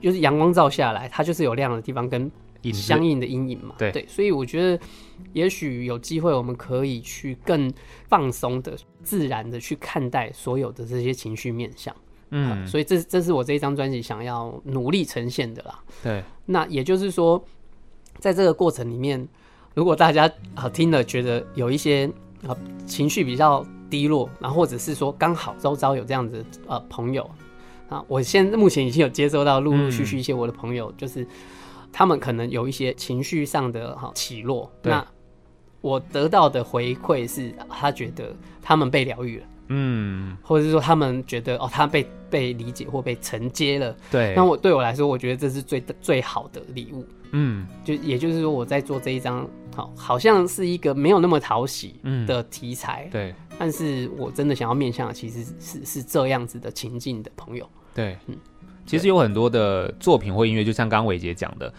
[0.00, 2.28] 就是阳光照下来，它就是有亮的地方跟。
[2.70, 4.84] 相应的阴影嘛，对，对，所以我觉得，
[5.32, 7.72] 也许有机会，我们可以去更
[8.06, 11.94] 放松的、自然的去看待所有的这些情绪面相。
[12.30, 15.82] 嗯，所以这这是我这一张专辑想要努力呈现的啦。
[16.02, 17.42] 对，那也就是说，
[18.18, 19.26] 在这个过程里面，
[19.74, 22.08] 如果大家啊听了觉得有一些
[22.46, 27.28] 啊情绪比较低落，然后或者是说刚好周遭有这样子呃朋友
[27.88, 31.26] 啊，我现在目前已经有接收到陆陆续续一些我的朋友，嗯、就是。
[31.92, 35.06] 他们可能有一些情绪上的哈起落，那
[35.80, 44.32] 我得到的回馈是，他觉得他们被疗愈了，嗯，或者是说他们觉得哦，他被被理解或被承接了，对。
[44.34, 53.34] 那我对我来说，我觉得这是最最好的礼物，嗯，就也就是说我在做这一张，好，好像是一个没有那么讨喜的题材，嗯、对。
[53.58, 58.36] 但是我真的想要面向的其实是是这样子的情境的朋友，对，嗯。
[58.92, 61.72] 其实有很多的作品或音乐，就像刚刚伟杰讲的，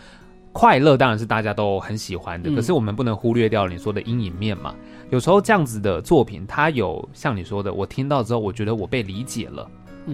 [0.52, 4.73] 快乐当然是大家都很喜欢的，可是我们不能忽略掉你说的阴影面嘛。
[5.12, 9.69] 有时候这样子的作品，它有像你说的，我听到之后，我觉得我被理解了，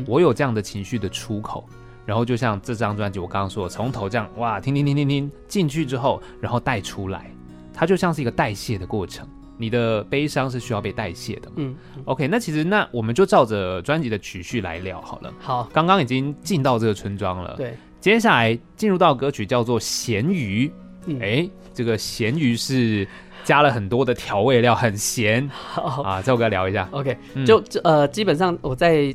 [0.06, 1.66] 我有这样的情绪的出口，
[2.06, 7.32] 然后就像这张专辑，我刚刚说的，从头这样哇，听听听听听进去之后，然后带出来，
[7.74, 9.26] 它就像是一个代谢的过程。
[9.62, 15.34] 你的悲伤是需要被代谢的，嗯，OK，那其实那我们就照着专辑的曲序来聊好了。
[15.38, 20.72] 好，刚刚已经进到这个村庄了，对，接下来进入到歌曲叫做《咸鱼》，
[21.18, 23.06] 哎、欸，这个咸鱼是
[23.44, 25.46] 加了很多的调味料，很咸。
[25.50, 26.04] 好。
[26.04, 26.88] 啊，这首歌聊一下。
[26.92, 29.14] OK，就呃，基本上我再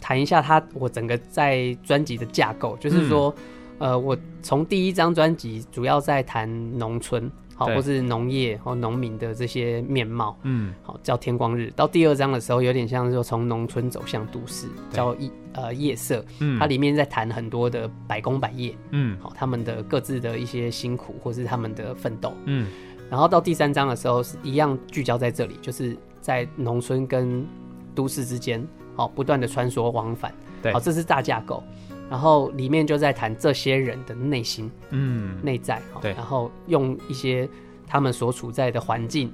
[0.00, 3.34] 谈一下它我整个在专辑的架构，就是说，
[3.80, 7.30] 嗯、呃，我从第一张专辑主要在谈农村。
[7.56, 11.72] 好，或是农业或农民的这些面貌，嗯，好，叫天光日。
[11.76, 22.68] 到第二章的时候，有点像是说从农村走向都市，叫夜呃夜色，嗯，它里面在谈很多的百工百业，嗯，好，他们的各自的一些辛苦或是他们的奋斗，嗯，
[23.08, 27.46] 然后到第三章的时候是一样聚焦在这里，就是在农村跟
[27.94, 31.62] 都市之间，好，不断的穿梭往返，对，好，这是大架构。
[32.10, 37.48] 然后里面就在谈这些人的内心，嗯，内在，对，然后用一些
[37.86, 39.32] 他们所处在的环境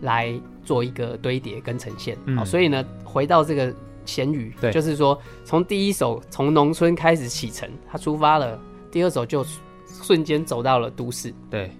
[0.00, 0.32] 来
[0.64, 8.58] 做一个堆叠跟呈现，好，所以呢，回到这个咸鱼，对，就是说从第一首从农村开始启程，他出发了，
[8.90, 9.44] 第二首就
[9.86, 11.70] 瞬间走到了都市，对。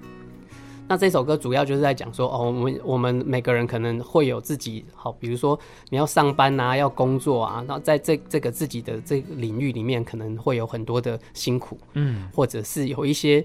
[0.88, 13.44] 那这首歌主要就是在讲说，哦，我们我们每个人可能会有自己好，比如说你要上班啊，要工作啊，那在这这个自己的这个领域里面，可能会有很多的辛苦，嗯，或者是有一些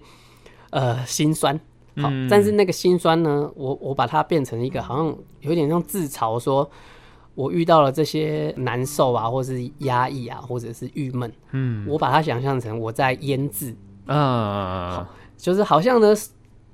[0.69, 1.55] 呃心酸，
[1.97, 6.69] 好，嗯，但是那个心酸呢，我我把它变成一个好像有点像自嘲，说
[7.33, 13.75] 我遇到了这些难受啊，或是压抑啊，或者是郁闷，嗯，我把它想象成我在腌制，
[14.05, 16.13] 啊，就是好像呢。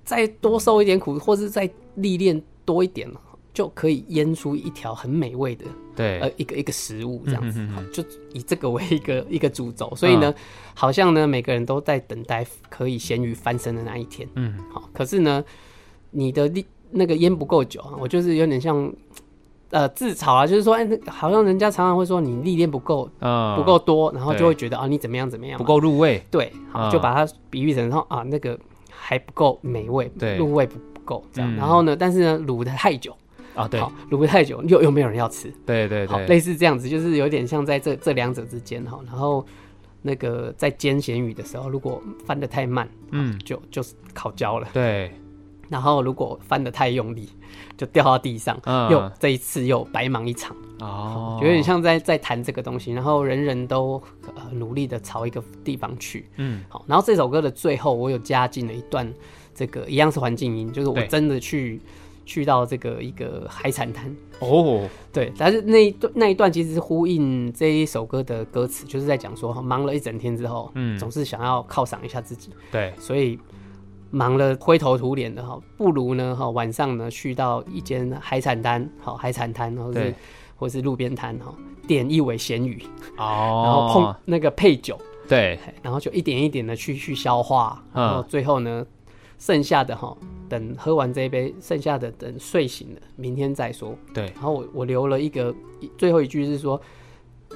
[0.08, 3.06] 再多受一点苦，或是再历练多一点，
[3.54, 5.66] 就可以腌出一条很美味的，
[5.98, 10.36] 对，呃，一个一个食物这样子，嗯、哼哼就以这个为一个一个主轴，所以呢，嗯、
[10.74, 15.44] 好像呢，每个人都在等待可以咸鱼翻身的那一天，嗯，好，可是呢，
[16.12, 16.50] 你的
[16.92, 18.90] 那个腌不够久啊，我就是有点像。
[19.70, 28.58] 呃，自嘲啊，就是说，哎、欸，好像人家常常会说你历练不够，嗯，不够多，然后就会觉得啊，你怎么样怎么样，不够入味，对，好，嗯、就把它比喻成说啊，那个
[29.00, 31.54] 还不够美味，对，入味不够这样。
[31.54, 33.16] 嗯、然后呢，但是呢，卤的太久。
[33.56, 33.82] 啊，对，
[34.12, 39.00] 卤得太久又又没有人要吃，对对对，好，类似这样子，就是有点像在这这两者之间哈。
[39.08, 39.44] 然后
[40.04, 45.12] 那个在煎咸鱼的时候，如果翻的太慢，嗯，就就是烤焦了，对。
[45.70, 47.30] 然后如果翻的太用力，
[47.76, 52.92] 就掉到地上，嗯、又这一次又白忙一场哦，有点像在在谈这个东西。
[52.92, 54.02] 然后人人都、
[54.36, 56.84] 呃、努力的朝一个地方去，嗯，好。
[56.88, 59.12] 然后这首歌的最后，我有加进了一段，
[59.54, 61.82] 这个一样是环境音，就是我真的去
[62.26, 65.32] 去到这个一个海产摊哦，对。
[65.38, 73.40] 但是那一段那一段其实是呼应这一首歌的歌词，就是在讲说忙了一整天之后，嗯，总是想要犒赏一下自己，对，所以。
[74.10, 80.16] 忙了灰头土脸的哈，不如呢哈晚上呢去到一间海产摊，好海产摊，或是对
[80.58, 81.56] 或是路边摊哈，
[81.88, 82.84] 点一尾咸鱼
[83.18, 88.86] 哦，然后碰那个配酒，对，然后就一点一点的去去消化，然后最后呢，
[89.40, 90.14] 剩下的哈
[90.50, 93.96] 等喝完这一杯，剩下的等睡醒了，明天再说。
[94.14, 95.56] 对，然后我我留了一个
[95.98, 96.82] 最后一句是说。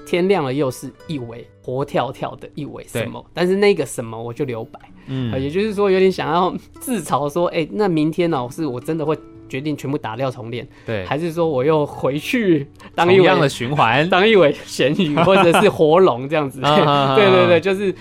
[0.05, 3.23] 天亮了，又是一尾活跳跳的一尾什么？
[3.33, 9.17] 但是那个什么我就留白，嗯，也就是说有点想要自嘲说，哎、欸，那明天呢、喔，是我真的会
[9.51, 16.61] 决定全部打掉重练，对，还是说我又回去当一尾样的循环，当一尾咸鱼或者是活龙这样子？
[16.63, 17.93] 对对对，就是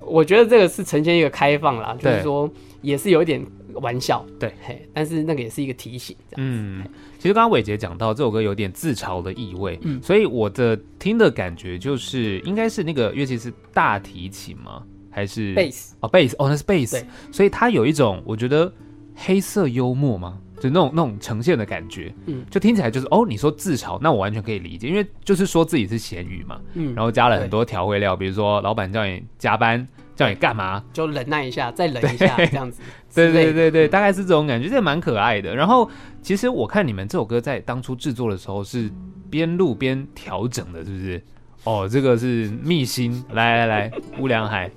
[0.00, 2.48] 我觉得这个是呈现一个开放啦，就是说
[2.80, 6.58] 也是有一点玩笑，对，嘿，但是那个也是一个提醒，这样子。
[6.58, 6.84] 嗯
[7.18, 14.82] 其实刚刚伟杰讲到这首歌有点自嘲的意味，嗯，所以我的听的感觉就是应该是那个乐器是大提琴吗？
[15.08, 15.94] 还是贝斯？
[16.00, 16.98] 哦，贝斯哦，那是贝斯。
[16.98, 18.72] 对所以它有一种我觉得
[19.14, 29.86] 黑色幽默嘛，就那种那种呈现的感觉，嗯，就听起来就是哦，你说自嘲，那我完全可以理解，因为就是说自己是咸鱼嘛，嗯，然后加了很多调味料，比如说老板叫你加班。
[30.14, 30.84] 叫你干嘛？
[30.92, 32.82] 就忍耐一下，再忍一下，这样子。
[33.14, 35.56] 对对对对，大概是这种感觉，这蛮可爱的。
[35.56, 38.90] 然后，其实我看你们这首歌在当初制作的时候是
[39.30, 41.22] 边录边调整的，是不是？
[41.64, 43.24] 哦，这个是秘辛。
[43.32, 44.70] 来来来，乌良海，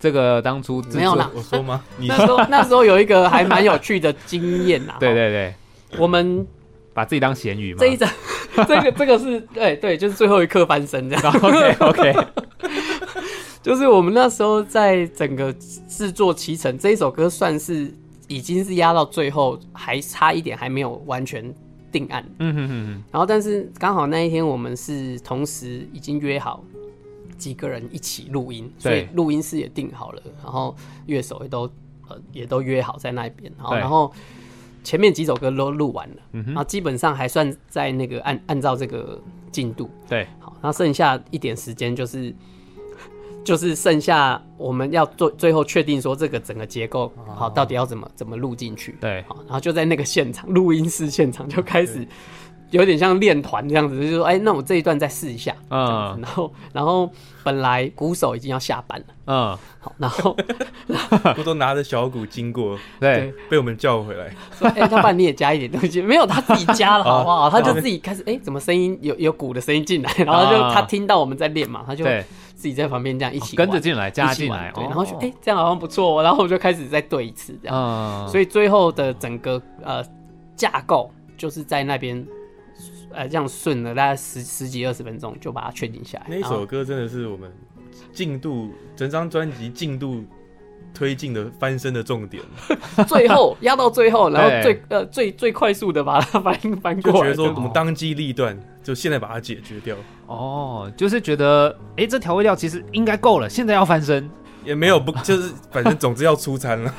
[0.00, 1.82] 这个当初没有啦，我说吗？
[1.98, 4.94] 你那时候那时候有一个还蛮有趣的经验 呐。
[4.98, 5.54] 对对对，
[5.98, 6.44] 我们
[6.94, 7.78] 把自己当咸鱼嘛。
[7.80, 8.08] 这一张，
[8.66, 11.32] 这个这个是对对，就是最后一刻翻身这样。
[11.40, 12.26] OK OK。
[13.62, 15.52] 就是我们那时候在整个
[15.86, 17.92] 制作期程，这一首歌算是
[18.26, 21.54] 已经是压到最后，还差一点还没有完全
[21.92, 22.24] 定案。
[22.38, 23.02] 嗯哼哼哼。
[23.12, 26.64] 然后，但是刚好那一天我们是同时已经约好
[27.40, 30.76] 几个人一起录音，所以录音室也定好了，然后
[31.06, 31.62] 乐手也都
[32.08, 33.50] 呃也都约好在那边。
[33.58, 34.12] 然后，然后
[34.84, 39.90] 前面几首歌都录完了，然后基本上还算在那个按按照这个进度。
[40.08, 40.28] 对。
[40.38, 42.32] 好，然后剩下一点时间就是。
[43.42, 52.06] 就是剩下我们要做最后确定说这个整个结构好到底要怎么怎么录进去，对，好，然后就在那个现场录音室现场就开始
[52.70, 57.10] 有点像练团这样子，就是说哎，那我这一段再试一下，嗯，然后然后
[57.42, 60.36] 本来鼓手已经要下班了，嗯，好，然后
[61.36, 67.50] 我都拿着小鼓经过，对，被我们叫回来，说哎，要不然你也加一点东西，没有他自己加了 好不好？
[67.50, 68.98] 他就自己开始哎，怎么声音？
[69.02, 72.04] 有有鼓的声音进来，然后就他听到我们在练嘛，他就。
[72.60, 80.04] 自己在旁边这样一起跟着进来加进来，对，然后就哎，这样好像不错，然后我就开始再对一次这样，所以最后的整个呃
[80.56, 82.22] 架构就是在那边
[83.12, 86.26] 呃这样顺了大概十十几二十分钟就把它确定下来。
[86.28, 87.52] 那首歌真的是我们
[88.12, 90.24] 进度整张专辑进度
[90.92, 92.42] 推进的翻身的重点，
[93.06, 98.58] 最后压到最后，然后最呃最最快速的把它 翻翻过来，觉得说我们当机立断。
[98.82, 99.94] 就现在把它解决掉
[100.26, 104.28] 哦，就是觉得哎、欸，这调味料其实应该够了，现在要翻身
[104.64, 106.94] 也没有不，就是反正总之要出餐了，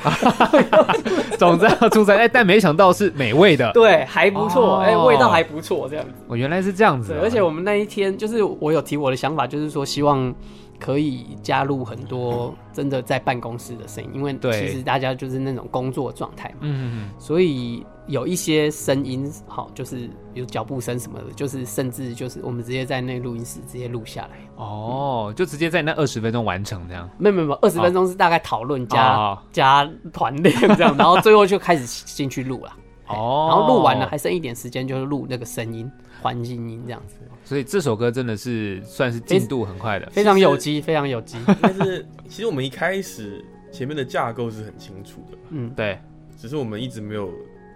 [1.38, 6.12] 总之要出餐哎、欸，但没想到是美味的，对，还不错，哎、哦欸，味道还不错，这样子。
[6.26, 10.34] 我原来是这样子、啊，而且我们那一天就是我有提我的想法，就是说希望。
[10.78, 27.08] 可以加入很多真的在办公室的声音，因为其实大家就是那种工作状态嘛，嗯，所以有一些声音，好，就是有脚步声什么的，就是甚至就是我们直接在那录音室直接录下来，哦，就直接在那二十分钟完成这样？
[27.16, 32.72] 没有没有，二十分钟是大概讨论加加团练这样， 然后最后就开始进去录了，
[33.08, 35.88] 哦，然后录完了还剩一点时间，就是录那个声音
[36.22, 37.16] 环境音这样子。
[37.44, 41.36] 所以这首歌真的是算是进度很快的，非常有机，非常有机。
[41.60, 45.98] 但是其实我们一开始前面的架构是很清楚的，嗯，对。
[46.38, 47.30] 只是我们一直没有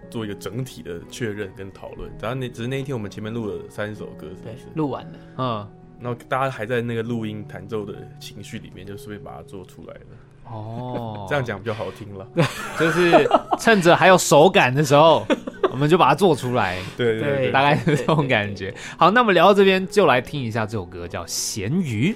[0.09, 2.11] 做一个整体的确认跟讨论。
[2.21, 4.65] 然后那只是那一天我们前面录了三首歌，是不是？
[4.75, 5.67] 录完了，嗯。
[5.99, 10.51] 然后大家还在那个录音弹奏的情绪里面，就顺便把它做出来了。
[10.51, 12.27] 哦， 这样讲比较好听了，
[12.79, 13.27] 就是
[13.59, 15.25] 趁着还有手感的时候，
[15.71, 16.77] 我们就把它做出来。
[16.97, 18.73] 对对对，大概是这种感觉。
[18.97, 22.13] 好，那么聊到这边，就来听一下这首歌，叫《咸鱼》。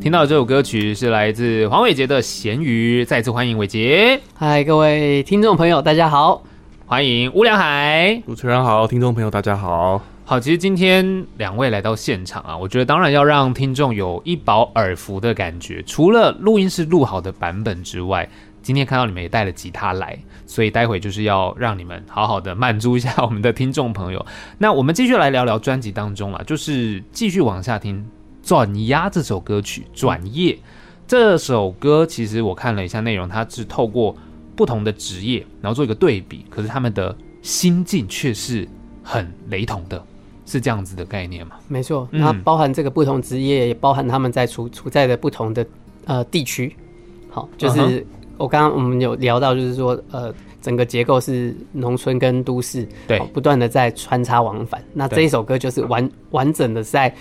[0.00, 4.18] 听到这首歌曲是来自黄伟杰的《咸鱼》，再次欢迎伟杰。
[4.34, 6.42] 嗨，各位听众朋友，大家好，
[6.86, 8.22] 欢迎吴良海。
[8.26, 10.00] 主持人好，听众朋友大家好。
[10.30, 15.82] 好，其实今天两位来到现场啊，我觉得当然要让听众有一饱耳福的感觉。
[15.82, 18.30] 除了录音室录好的版本之外，
[18.62, 20.16] 今天看到你们也带了吉他来，
[20.46, 24.24] 所以待会就是要让你们好好的满足一下我们的听众朋友。
[24.56, 28.08] 那我们继续来聊聊专辑当中啊，就是继续往下听。
[28.40, 30.56] 转压这首歌曲，转业
[31.08, 34.16] 这首歌，其实我看了一下内容，它是透过
[34.54, 38.68] 不同的职业，然后做一个对比，可是他们的心境却是
[39.02, 40.00] 很雷同的，
[40.50, 41.56] 是这样子的概念吗？
[41.68, 45.64] 没错，那包含这个不同职业，也包含他们在处处在的不同的
[46.04, 46.74] 呃地区。
[47.30, 48.04] 好，就是
[48.36, 54.82] 我刚刚我们有聊到，就是说呃，整个结构是农村跟都市，对，不断的在穿插往返。
[54.92, 57.14] 那这一首歌就是完完整的在。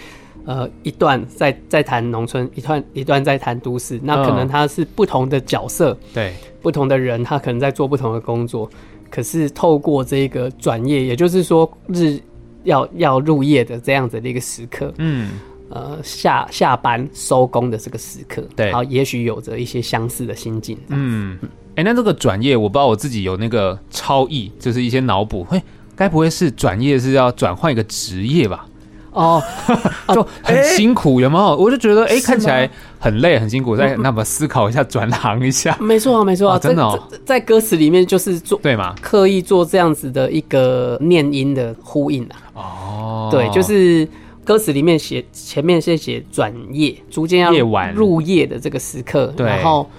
[0.45, 8.67] 呃，一段在在谈农村，一段一段在谈都市，那可能他是不同的角色，对，不同的人，他可能在做不同的工作，
[9.11, 12.17] 可是透过这个转业，也就是说日
[12.63, 15.31] 要要入夜的这样子的一个时刻，嗯，
[15.69, 21.37] 呃，下下班收工的这个时刻，对，然后也许有着一些相似的心境，嗯，
[21.75, 25.61] 哎、欸，那这个转业，我不知道我自己有那个超意，就是一些脑补，会，
[25.95, 28.65] 该不会是转业是要转换一个职业吧？
[29.11, 29.41] 哦，
[30.13, 31.55] 就很辛苦，欸、有没有？
[31.57, 32.69] 我就觉得，哎、欸，看起来
[32.99, 33.75] 很累，很辛苦。
[33.75, 35.75] 再那么思考一下，转行一下。
[35.79, 38.93] 没错啊，没错啊，真的、哦，在歌词里面就是做对嘛？
[39.01, 42.35] 刻意做这样子的一个念音的呼应啊。
[42.53, 44.07] 哦，对，就是
[44.43, 47.51] 歌词里面写前面先写转夜，逐渐要
[47.93, 49.89] 入夜的这个时刻，然后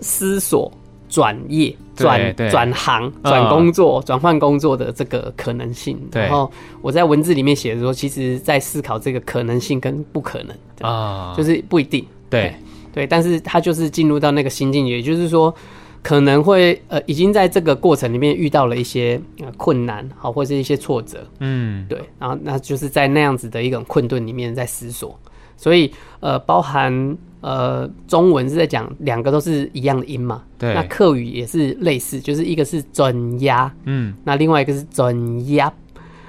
[0.00, 0.72] 思索。
[1.16, 6.52] 转业、转转行、转工作、转换工作的这个可能性，然后
[6.82, 12.54] 我在文字里面写的说，其实在思考这个可能性跟不可能啊，就是不一定，对。
[12.92, 15.54] 对，但是他就是进入到那个心境，也就是说
[16.02, 19.18] 可能会呃，已经在这个过程里面遇到了一些
[19.56, 25.18] 困难，好，或者是一些挫折，嗯，对，然后那就是在那样子的一种困顿里面在思索，
[25.56, 27.16] 所以呃，包含。
[27.46, 30.42] 呃，中文是在讲两个都是一样的音嘛？
[30.58, 30.74] 对。
[30.74, 35.72] 那客语也是类似，就是一个是准压，嗯，那另外一个是准压，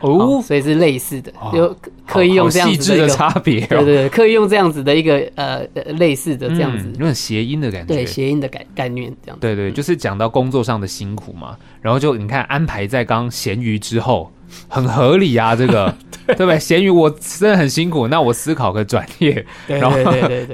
[0.01, 1.75] 哦，所以是类似的，就、哦、
[2.06, 14.32] 刻意用这样子的差别、哦，对对对，刻意用这样子的一个呃类似的这样子，有点谐音的感觉，对，谐音的概概念这样子，对，对对，就是讲到工作上的辛苦嘛，然后就你看安排在刚咸鱼之后。
[14.67, 15.93] 很合理啊，这个。
[16.27, 16.36] 对。
[16.36, 16.45] 不，对？
[16.45, 16.60] 吧？
[16.60, 19.97] 咸鱼我真的很辛苦，那我思考个转业，然后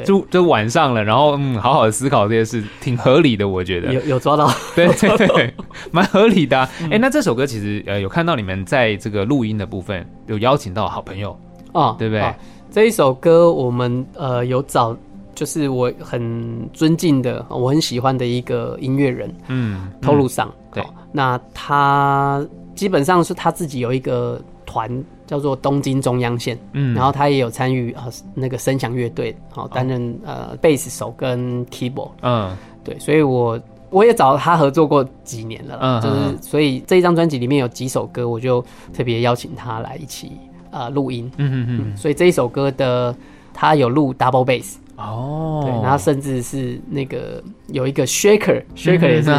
[0.05, 3.91] 就就晚上了，然后嗯，好好的思考这些事，挺合理的，我觉得。
[3.91, 5.53] 有有抓到，对 对对，
[5.89, 6.69] 蛮合理的、啊。
[6.81, 6.89] 哎、嗯。
[6.91, 11.35] 欸，那这首歌其实呃有看到你们在这个录音的部分有邀请到好朋友
[11.71, 12.21] 啊，对不对？
[12.21, 12.35] 啊、
[12.69, 14.95] 这一首歌我们呃有找，
[15.33, 22.45] 就是我很尊敬的，我很喜欢的一个音乐人，嗯，透露桑，对，那他。
[22.75, 33.59] 基本上是他自己有一个团叫做东京中央线，嗯，然后他也有参与呃那个声响乐队，好担任呃贝斯手跟 keyboard，嗯，对，所以我
[33.89, 40.31] 我也找他合作过几年了，嗯，就是所以这一张专辑里面有几首歌，我就特别邀请他来一起
[40.71, 43.15] 呃录音，嗯嗯嗯，所以这一首歌的
[43.53, 49.31] 他有录 double bass，哦，对，然后甚至是那个有一个 shaker，shaker 也是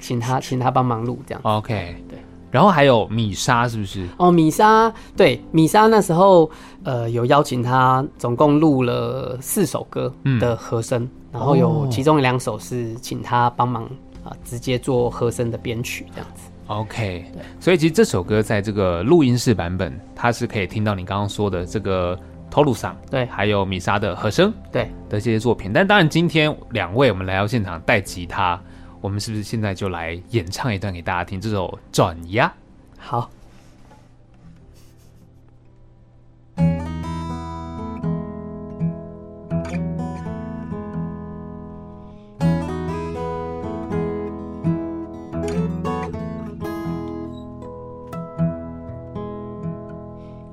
[0.00, 2.18] 请他请他帮忙录这样，OK，对。
[2.54, 4.06] 然后还有米莎是不是？
[4.16, 6.48] 哦，米莎对米莎那时候
[6.84, 13.82] 呃有邀请他，总共录了四首歌的和声，嗯，然后有其中两首是请他帮忙
[14.22, 16.48] 啊，呃，直接做和声的编曲这样子。
[16.68, 22.16] OK，对，所以其实这首歌在这个录音室版本，它是可以听到你刚刚说的这个
[22.52, 25.72] 透露桑对，还有米莎的和声对的这些作品。
[25.74, 28.62] 但当然今天两位我们来到现场带吉他。
[29.04, 31.38] 我们是不是现在就来演唱一段给大家听？
[31.38, 32.50] 这首《转呀》
[32.98, 33.28] 好。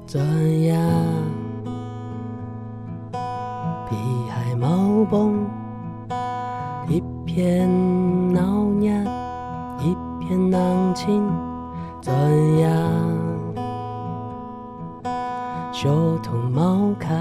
[0.06, 0.22] 转
[0.64, 0.76] 压，
[3.90, 3.96] 皮
[4.30, 5.50] 海毛崩，
[6.90, 7.71] 一片。
[11.02, 11.28] 浪轻
[12.00, 12.14] 转
[12.60, 12.70] 压，
[15.72, 15.90] 小
[16.22, 17.16] 桐冒开，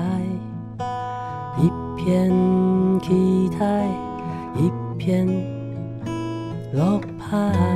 [1.56, 2.30] 一片
[3.00, 3.86] 期待，
[4.54, 5.26] 一片
[6.74, 7.69] 落败。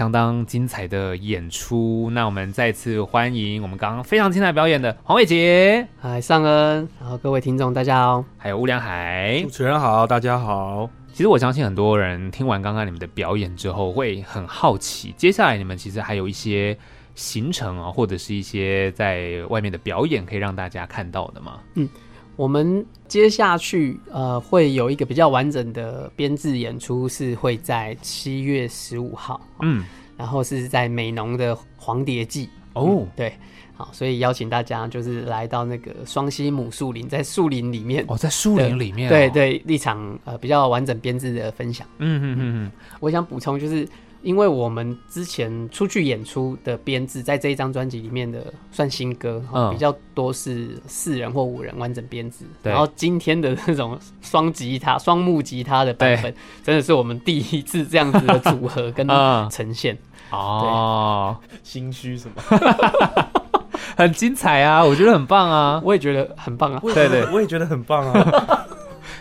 [0.00, 10.88] 相当精彩的演出，那我们再次欢迎我们刚刚非常精彩表演的黄伟杰，嗨，尚恩，然后各位听众大家好，还有吴良海，主持人好，大家好。
[11.12, 16.74] 其实我相信很多人听完刚刚你们的表演之后，会很好奇，接下来你们其实还有一些
[17.14, 21.60] 行程啊，或者是一些在外面的表演，可以让大家看到的吗？
[21.74, 21.86] 嗯。
[22.40, 29.84] 我们接下去呃会有一个比较完整的编制演出，是会在七月十五号，嗯，
[30.16, 33.34] 然后是在美浓的黄蝶记哦、嗯，对，
[33.74, 43.86] 好，所以邀请大家就是来到那个双溪母树林，在树林里面哦，在树林里面、哦，对对，一场呃比较完整编制的分享，嗯嗯嗯嗯，我想补充就是。
[44.22, 52.44] 因为我们之前出去演出的编制，在这一张专辑里面的算新歌，嗯，比较多是四人或五人完整编制。
[52.62, 59.06] 然后今天的那种双吉他、 双木吉他的版本，真的是我们第一次这样子的组合跟
[59.50, 59.96] 呈现。
[60.30, 62.42] 哦，心虚什么？
[63.96, 64.84] 很精彩啊！
[64.84, 65.80] 我觉得很棒啊！
[65.84, 66.80] 我也觉得很棒啊！
[66.94, 68.59] 对对，我也觉得很棒啊！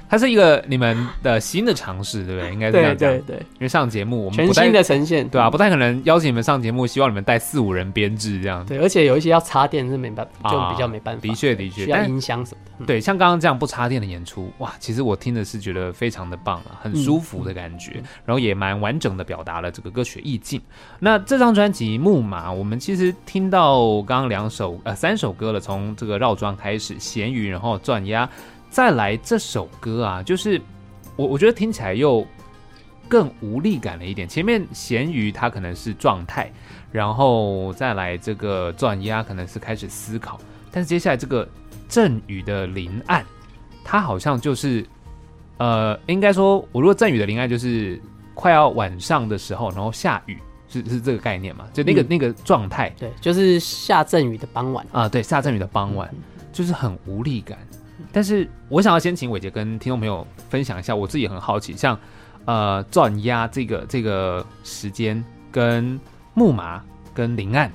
[0.09, 2.51] 它是一个你们的新的尝试，对不对？
[2.53, 3.11] 应该是这样讲。
[3.11, 8.65] 对对对，因为上节目我们全新的呈现，对啊，不太可能邀请你们上节目，希望你们带四五人编制这样。
[8.65, 11.21] 对，而且有一些要插电是没办法，就比较没办法。
[11.21, 12.85] 的确的确，需要音箱什么的。
[12.87, 20.59] 对，像刚刚这样不插电的演出，哇，其实我听的是觉得非常的棒啊，很舒服的感觉，然后也蛮完整的表达了这个歌曲意境。
[20.99, 28.27] 那这张专辑《木马》，我们其实听到刚刚两首呃三首歌了，从这个绕桩开始，咸鱼，然后钻鸭，
[28.69, 30.61] 再来这首歌啊，就是。
[31.15, 32.25] 我我觉得听起来又
[33.09, 34.25] 更无力感了一点。
[34.25, 36.49] 前面咸鱼它可能是状态，
[36.93, 40.39] 然后再来这个转压可能是开始思考，
[40.71, 41.45] 但是接下来这个
[41.89, 43.25] 阵雨的临岸，
[43.83, 44.85] 它好像就是
[45.57, 48.01] 呃，应该说，我如果阵雨的临岸就是
[48.33, 50.37] 快要晚上的时候，然后下雨，
[50.69, 51.65] 是是这个概念嘛？
[51.73, 56.19] 就那个、嗯、那个状态，对，就是下阵雨的傍晚啊，对，下阵雨的傍晚，嗯、
[56.53, 57.57] 就是很无力感。
[58.11, 61.97] 但是我想要先请伟杰跟听众朋友分享一下，我自己也很好奇，像
[62.45, 65.99] 呃钻压这个这个时间跟
[66.33, 66.83] 木马
[67.13, 67.71] 跟林岸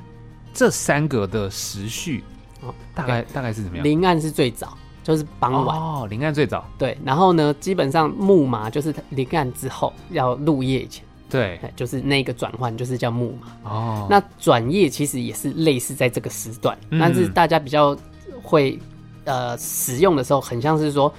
[0.52, 2.24] 这三个的时序，
[2.62, 3.84] 哦，大概大概是怎么样？
[3.84, 6.06] 林岸是最早，就是傍晚哦。
[6.10, 6.96] 林岸最早，对。
[7.04, 14.06] 然后呢，基本上木马就是林岸之后要入夜以前，对，就是那个转换就是叫木马哦。
[14.10, 17.96] 那转夜其实也是类似在这个时段，嗯，但是大家比较
[18.42, 18.78] 会。
[19.24, 21.12] 呃，使用的时候很像是说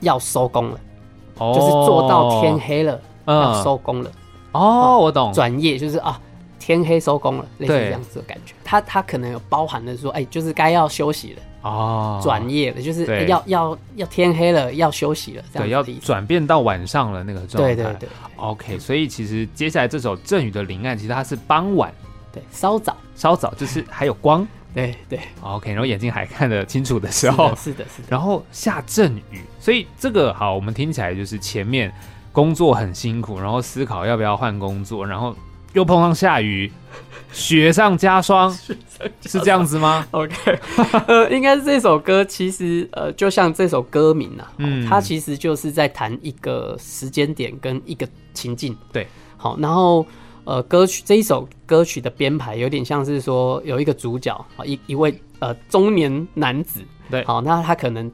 [0.00, 0.80] 要收工了，
[1.38, 4.10] 哦，就是做到天黑了，嗯，要收工了。
[4.52, 5.32] 哦，我懂。
[5.32, 6.20] 转业就是啊，
[6.58, 8.54] 天黑收工了，类似这样子的感觉。
[8.64, 11.42] 它它可能有包含的说，哎，就是该要休息了。
[11.62, 15.90] 哦，转业了，就是要要要天黑了，要休息了，这样子。
[15.90, 17.74] 对，要转变到晚上了那个状态。
[17.74, 18.08] 对对对。
[18.36, 21.92] OK，所以其实接下来这首《阵雨的临岸》，其实它是傍晚，
[22.32, 24.46] 对，稍早，稍早，就是还有光。
[24.74, 31.92] 对对，OK，然后眼睛还看得清楚的时候，是的，是的，是的，然后下阵雨，所以这个好，我们听起来就是前面
[32.32, 35.34] 工作很辛苦，然后思考要不要换工作，然后
[35.72, 36.70] 又碰上下雨，
[37.32, 38.50] 雪上加霜，
[39.22, 40.34] 是这样子吗？OK，
[41.06, 48.76] 呃，应该是这首歌，其实呃，就像这首歌名啊，嗯，它其实就是在谈一个时间点跟一个情境。
[48.92, 49.06] 对，
[49.36, 50.06] 好，然后
[50.44, 56.80] 呃，歌曲这一首歌曲的编排有点像是说有一个主角啊，一一位呃中年男子，
[57.10, 58.10] 对，好，那他可能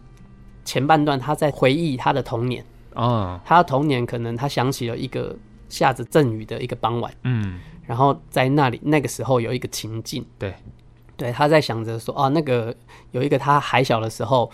[0.65, 2.65] 前半段他在回忆他的童年。
[2.95, 5.37] 啊，他的童年可能他想起了一个。
[5.69, 10.55] 下着阵雨的一个傍晚，嗯，然后在那里那个时候有一个情境，对，
[11.17, 12.73] 对，他在想着说，哦，那个
[13.11, 14.49] 有一个他还小的时候，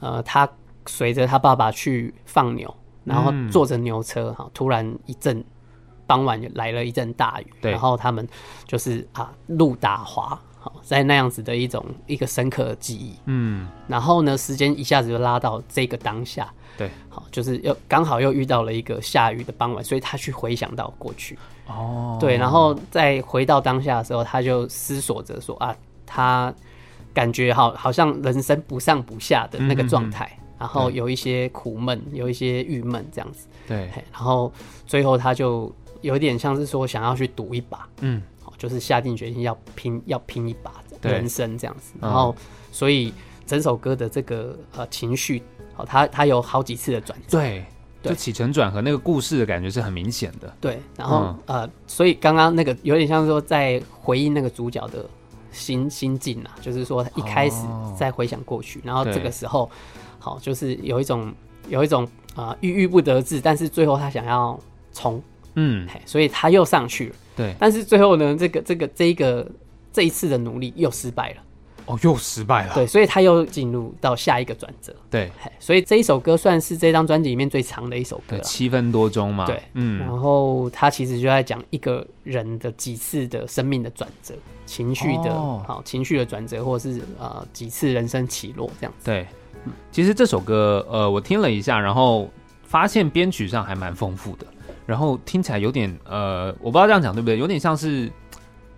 [0.00, 0.48] 呃，他
[0.86, 5.44] 随着他爸爸去放牛，然后坐着牛车，哈、嗯，突然一阵
[6.06, 8.26] 傍晚来了一阵大雨，然后他们
[8.66, 16.52] 就是啊路打滑，好，在那样子的一种一个深刻的记忆，嗯，然后呢，时间一下子就拉到这个当下。
[16.76, 21.38] 对，好，就是又刚好又遇到了一个下雨的傍晚，所以他去回想到过去。
[21.68, 25.74] 哦，对，然后再回到当下的时候，他就思索着说啊，
[26.04, 26.52] 他
[27.12, 33.46] 感觉好好像人生不上不下的那个状态，嗯，然后有一些苦闷，有一些郁闷这样子。
[33.68, 34.52] 对，然后
[34.84, 35.72] 最后他就
[36.04, 38.22] 有点像是说想要去赌一把，嗯，
[38.58, 41.94] 就是下定决心要拼，要拼一把人生这样子。
[42.00, 42.36] 然后，
[42.70, 43.12] 所以
[43.46, 45.42] 整首歌的这个呃情绪。
[45.76, 47.64] 好，他他有好几次的转折，对，
[48.00, 50.54] 就起承转合那个故事的感觉是很明显的。
[50.60, 55.04] 对，然后、嗯、呃，所以刚刚那个有点像是说在回应那个主角的
[55.50, 57.66] 心心境啊，就是说一开始
[57.98, 59.68] 在回想过去，哦、然后这个时候，
[60.20, 61.34] 好，就是有一种
[61.66, 64.56] 有一种啊郁郁不得志，但是最后他想要
[64.92, 65.20] 冲，
[65.54, 69.46] 嗯，所以他又上去了，对，但是最后呢，这个这个这一个
[69.92, 71.36] 这一次的努力又失败了。
[71.86, 72.72] 哦，又失败了。
[72.72, 74.96] 对，所以他又进入到下一个转折。
[75.10, 75.30] 对，
[75.60, 79.44] 所以这一首歌算是这张专辑里面最长的一首歌，七分多钟嘛。
[79.44, 80.00] 对，嗯。
[80.00, 84.34] 然后他其实就在讲一个人的几次的生命的转折，
[84.64, 89.04] 情绪的，好、哦、情绪的转折，或者是呃几次人生起落这样子。
[89.04, 89.26] 对，
[89.92, 92.30] 其实这首歌呃我听了一下，然后
[92.62, 94.46] 发现编曲上还蛮丰富的，
[94.86, 98.10] 然后听起来有点呃我不知道这样讲对不对，有点像是。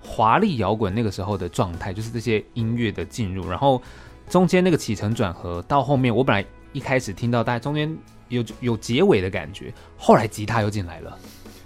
[0.08, 3.82] 华丽摇滚那个时候的状态，就是这些音乐的进入，然后
[4.28, 7.92] 中间那个起承转合，到后面我本来一开始听到大概中间
[8.28, 11.18] 有有结尾的感觉，后来吉他又进来了。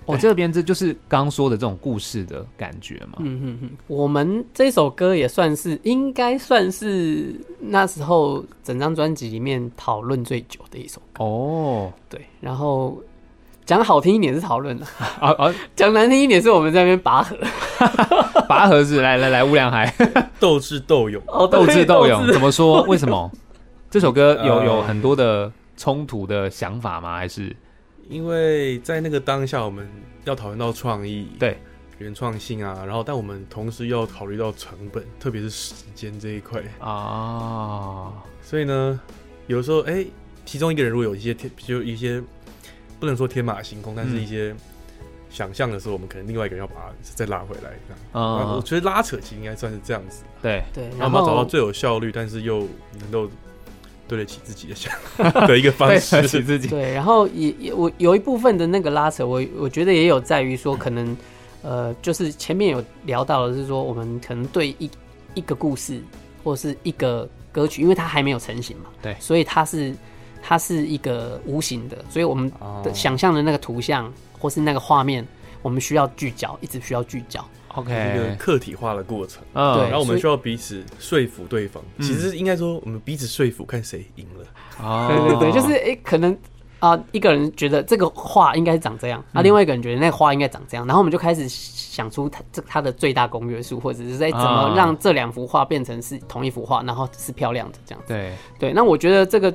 [0.07, 3.19] 我、哦、这边这就是刚刚说的这种故事的感觉嘛。
[3.19, 11.23] 嗯嗯嗯，我们这首歌也算是应该算是那时候整张专辑里面讨论最久的一首歌。
[11.23, 12.99] 哦，对，然后。
[13.71, 14.85] 讲好听一点是讨论的，
[15.21, 17.37] 啊啊，讲难听一点是我们在那边拔河，
[18.49, 19.95] 拔河是来来来，乌梁海。
[20.41, 22.83] 斗智斗勇，哦，斗智斗勇怎么说？
[22.89, 23.31] 为什么？
[23.89, 27.17] 这首歌有有很多的冲突的想法吗？
[27.17, 27.55] 还是？
[28.09, 29.89] 因为在那个当下，我们
[30.25, 31.57] 要讨论到创意，对。
[31.99, 36.61] 原创性啊，然后但我们同时又要考虑到成本，特别是时间这一块。
[36.81, 38.11] 啊，
[38.43, 38.99] 所以呢，
[39.47, 40.07] 有时候哎、欸，
[40.45, 42.21] 其中一个人如果有一些就一些。
[43.01, 44.55] 不能说天马行空，但是一些
[45.31, 47.71] 想象的时候，我们可能另外一个人要把它再拉回来。
[47.89, 50.23] 这样，啊，我觉得拉扯其实应该算是这样子。
[50.43, 52.67] 对对，然后我们要找到最有效率，但是又
[53.01, 53.31] 能够
[54.07, 54.93] 对得起自己的想
[55.47, 56.17] 的一个方式。
[56.17, 56.69] 对得起自己。
[56.69, 61.17] 对，然后也也我有一部分的那个拉扯，我我觉得也有在于说，可能
[61.63, 64.91] 呃，就是前面有聊到的是说，我们可能对一
[65.35, 66.03] 一个故事
[66.45, 69.95] 或是一个歌曲，因为它还没有成型嘛，对，所以它是。
[70.43, 72.51] 它是一个无形的，所以我们
[72.83, 75.27] 的想象的那个图像或是那个画面，
[75.63, 77.45] 我们需要聚焦，一直需要聚焦。
[77.75, 79.41] OK，一个客体化的过程。
[79.53, 81.81] 嗯，对，然后我们需要彼此说服对方。
[82.01, 84.45] 其实应该说，我们彼此说服，看谁赢了。
[84.83, 86.37] 哦，对对对，就是诶，可能
[86.81, 98.13] 啊，一个人觉得这个画应该是长这样，啊另外一个人觉得那个画应该长这样，然后我们就开始想出它这它的最大公约数，或者是在怎么让这两幅画变成是同一幅画，然后是漂亮的这样子。
[98.13, 99.55] 对对，那我觉得这个。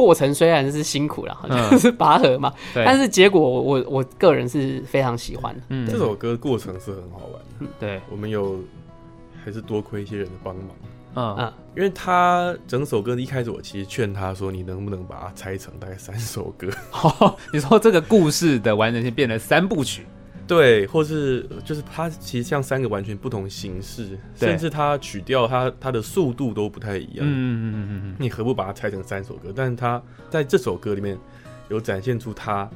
[0.00, 5.62] 过程虽然是辛苦了，嗯、就是拔河嘛，但是结果我我我个人是非常喜欢的。
[5.68, 7.44] 嗯，这首歌过程是很好玩的。
[7.58, 8.58] 嗯、对，我们有
[9.44, 10.68] 还是多亏一些人的帮忙。
[11.16, 16.68] 嗯嗯，因为他整首歌一开始，我其实劝他说：“你能不能把它拆成大概三首歌？”
[17.02, 20.06] 哦，你说这个故事的完整性变成三部曲。
[20.50, 27.18] 对，或是就是它其实像三个完全不同形式，甚至它曲调它它的速度都不太一样。
[27.20, 29.52] 嗯嗯嗯嗯嗯，你何不把它拆成三首歌？
[29.54, 31.16] 但是它在这首歌里面
[31.68, 32.68] 有展现出它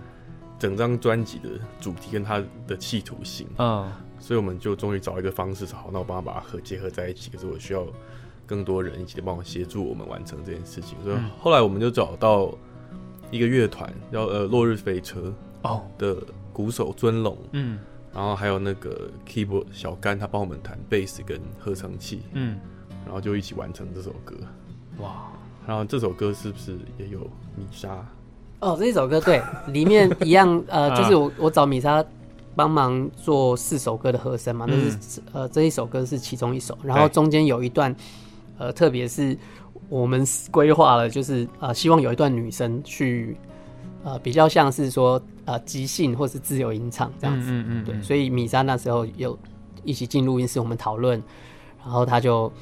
[0.56, 1.48] 整张专辑的
[1.80, 3.48] 主题跟它的企图性。
[3.58, 7.28] 嗯，所以我们就终于找一个方式，好，那我帮他把它合结合在一起。
[7.28, 7.84] 可是我需要
[8.46, 10.96] 更多人一起帮我协助我们完成这件事情。
[11.02, 12.56] 所以后来我们就找到
[13.32, 16.16] 一个乐团，叫呃落日飞车哦的。
[16.54, 17.80] 鼓手尊龙，嗯，
[18.14, 22.60] 然后还有那个 keyboard 小甘，他帮我们弹贝斯跟合成器，嗯，
[23.04, 24.36] 然后就一起完成这首歌。
[24.98, 25.32] 哇，
[25.66, 27.18] 然后这首歌是不是也有
[27.56, 28.06] 米莎？
[28.60, 32.02] 哦，这一首歌对， 里面一样，呃，就是我我找米莎
[32.54, 37.94] 帮忙做四首歌的和声嘛，那、嗯、是呃这一首歌是其中一首，然后中间有一段，
[38.58, 39.36] 呃，特别是
[39.88, 43.36] 我们规划了，就是呃希望有一段女生去。
[44.04, 49.36] 呃，比较像是说呃即兴或是自由吟唱这样子，嗯嗯，嗯，对，所以米莎那时候有
[49.82, 51.20] 一起进录音室，我们讨论，
[51.82, 52.52] 然后他就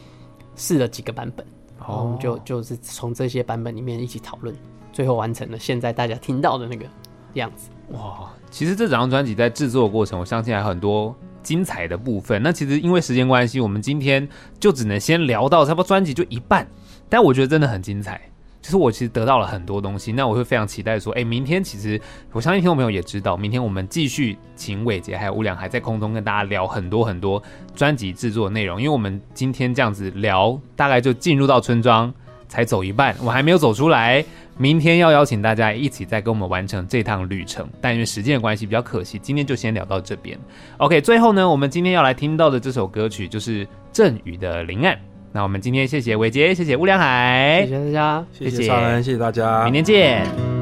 [0.54, 1.44] 试了几个版本，
[1.78, 4.54] 然后我们就就是从这些版本里面一起讨论，
[4.92, 6.86] 最后完成了现在大家听到的那个
[7.34, 7.70] 样子。
[7.88, 11.12] 哇，其实这整张专辑在制作过程，我相信还有很多
[11.42, 12.40] 精彩的部分。
[12.40, 14.26] 那其实因为时间关系，我们今天
[14.60, 16.64] 就只能先聊到差不多专辑就一半，
[17.08, 18.20] 但我觉得真的很精彩。
[18.62, 22.00] 就是我其实得到了很多东西，那我会非常期待说，哎、明天其实
[22.30, 27.42] 我相信听众朋友也知道，明天我们继续请伟杰还有吴良海在空中跟大家聊很多很多
[27.74, 32.14] 专辑制作内容，因为我们今天这样子聊，大概就进入到村庄
[32.48, 34.24] 才走一半，我还没有走出来。
[34.58, 40.38] 明天要邀请大家一起再跟我们完成这趟旅程，但因为时间的关系比较可惜，今天就先聊到这边。
[40.76, 44.94] OK，最后呢，我们今天要来听到的这首歌曲就是郑宇的《林岸》。
[45.32, 50.61] 那我们今天谢谢伟杰，谢谢吴良海，谢谢大家，谢谢超人，谢谢大家，明天见。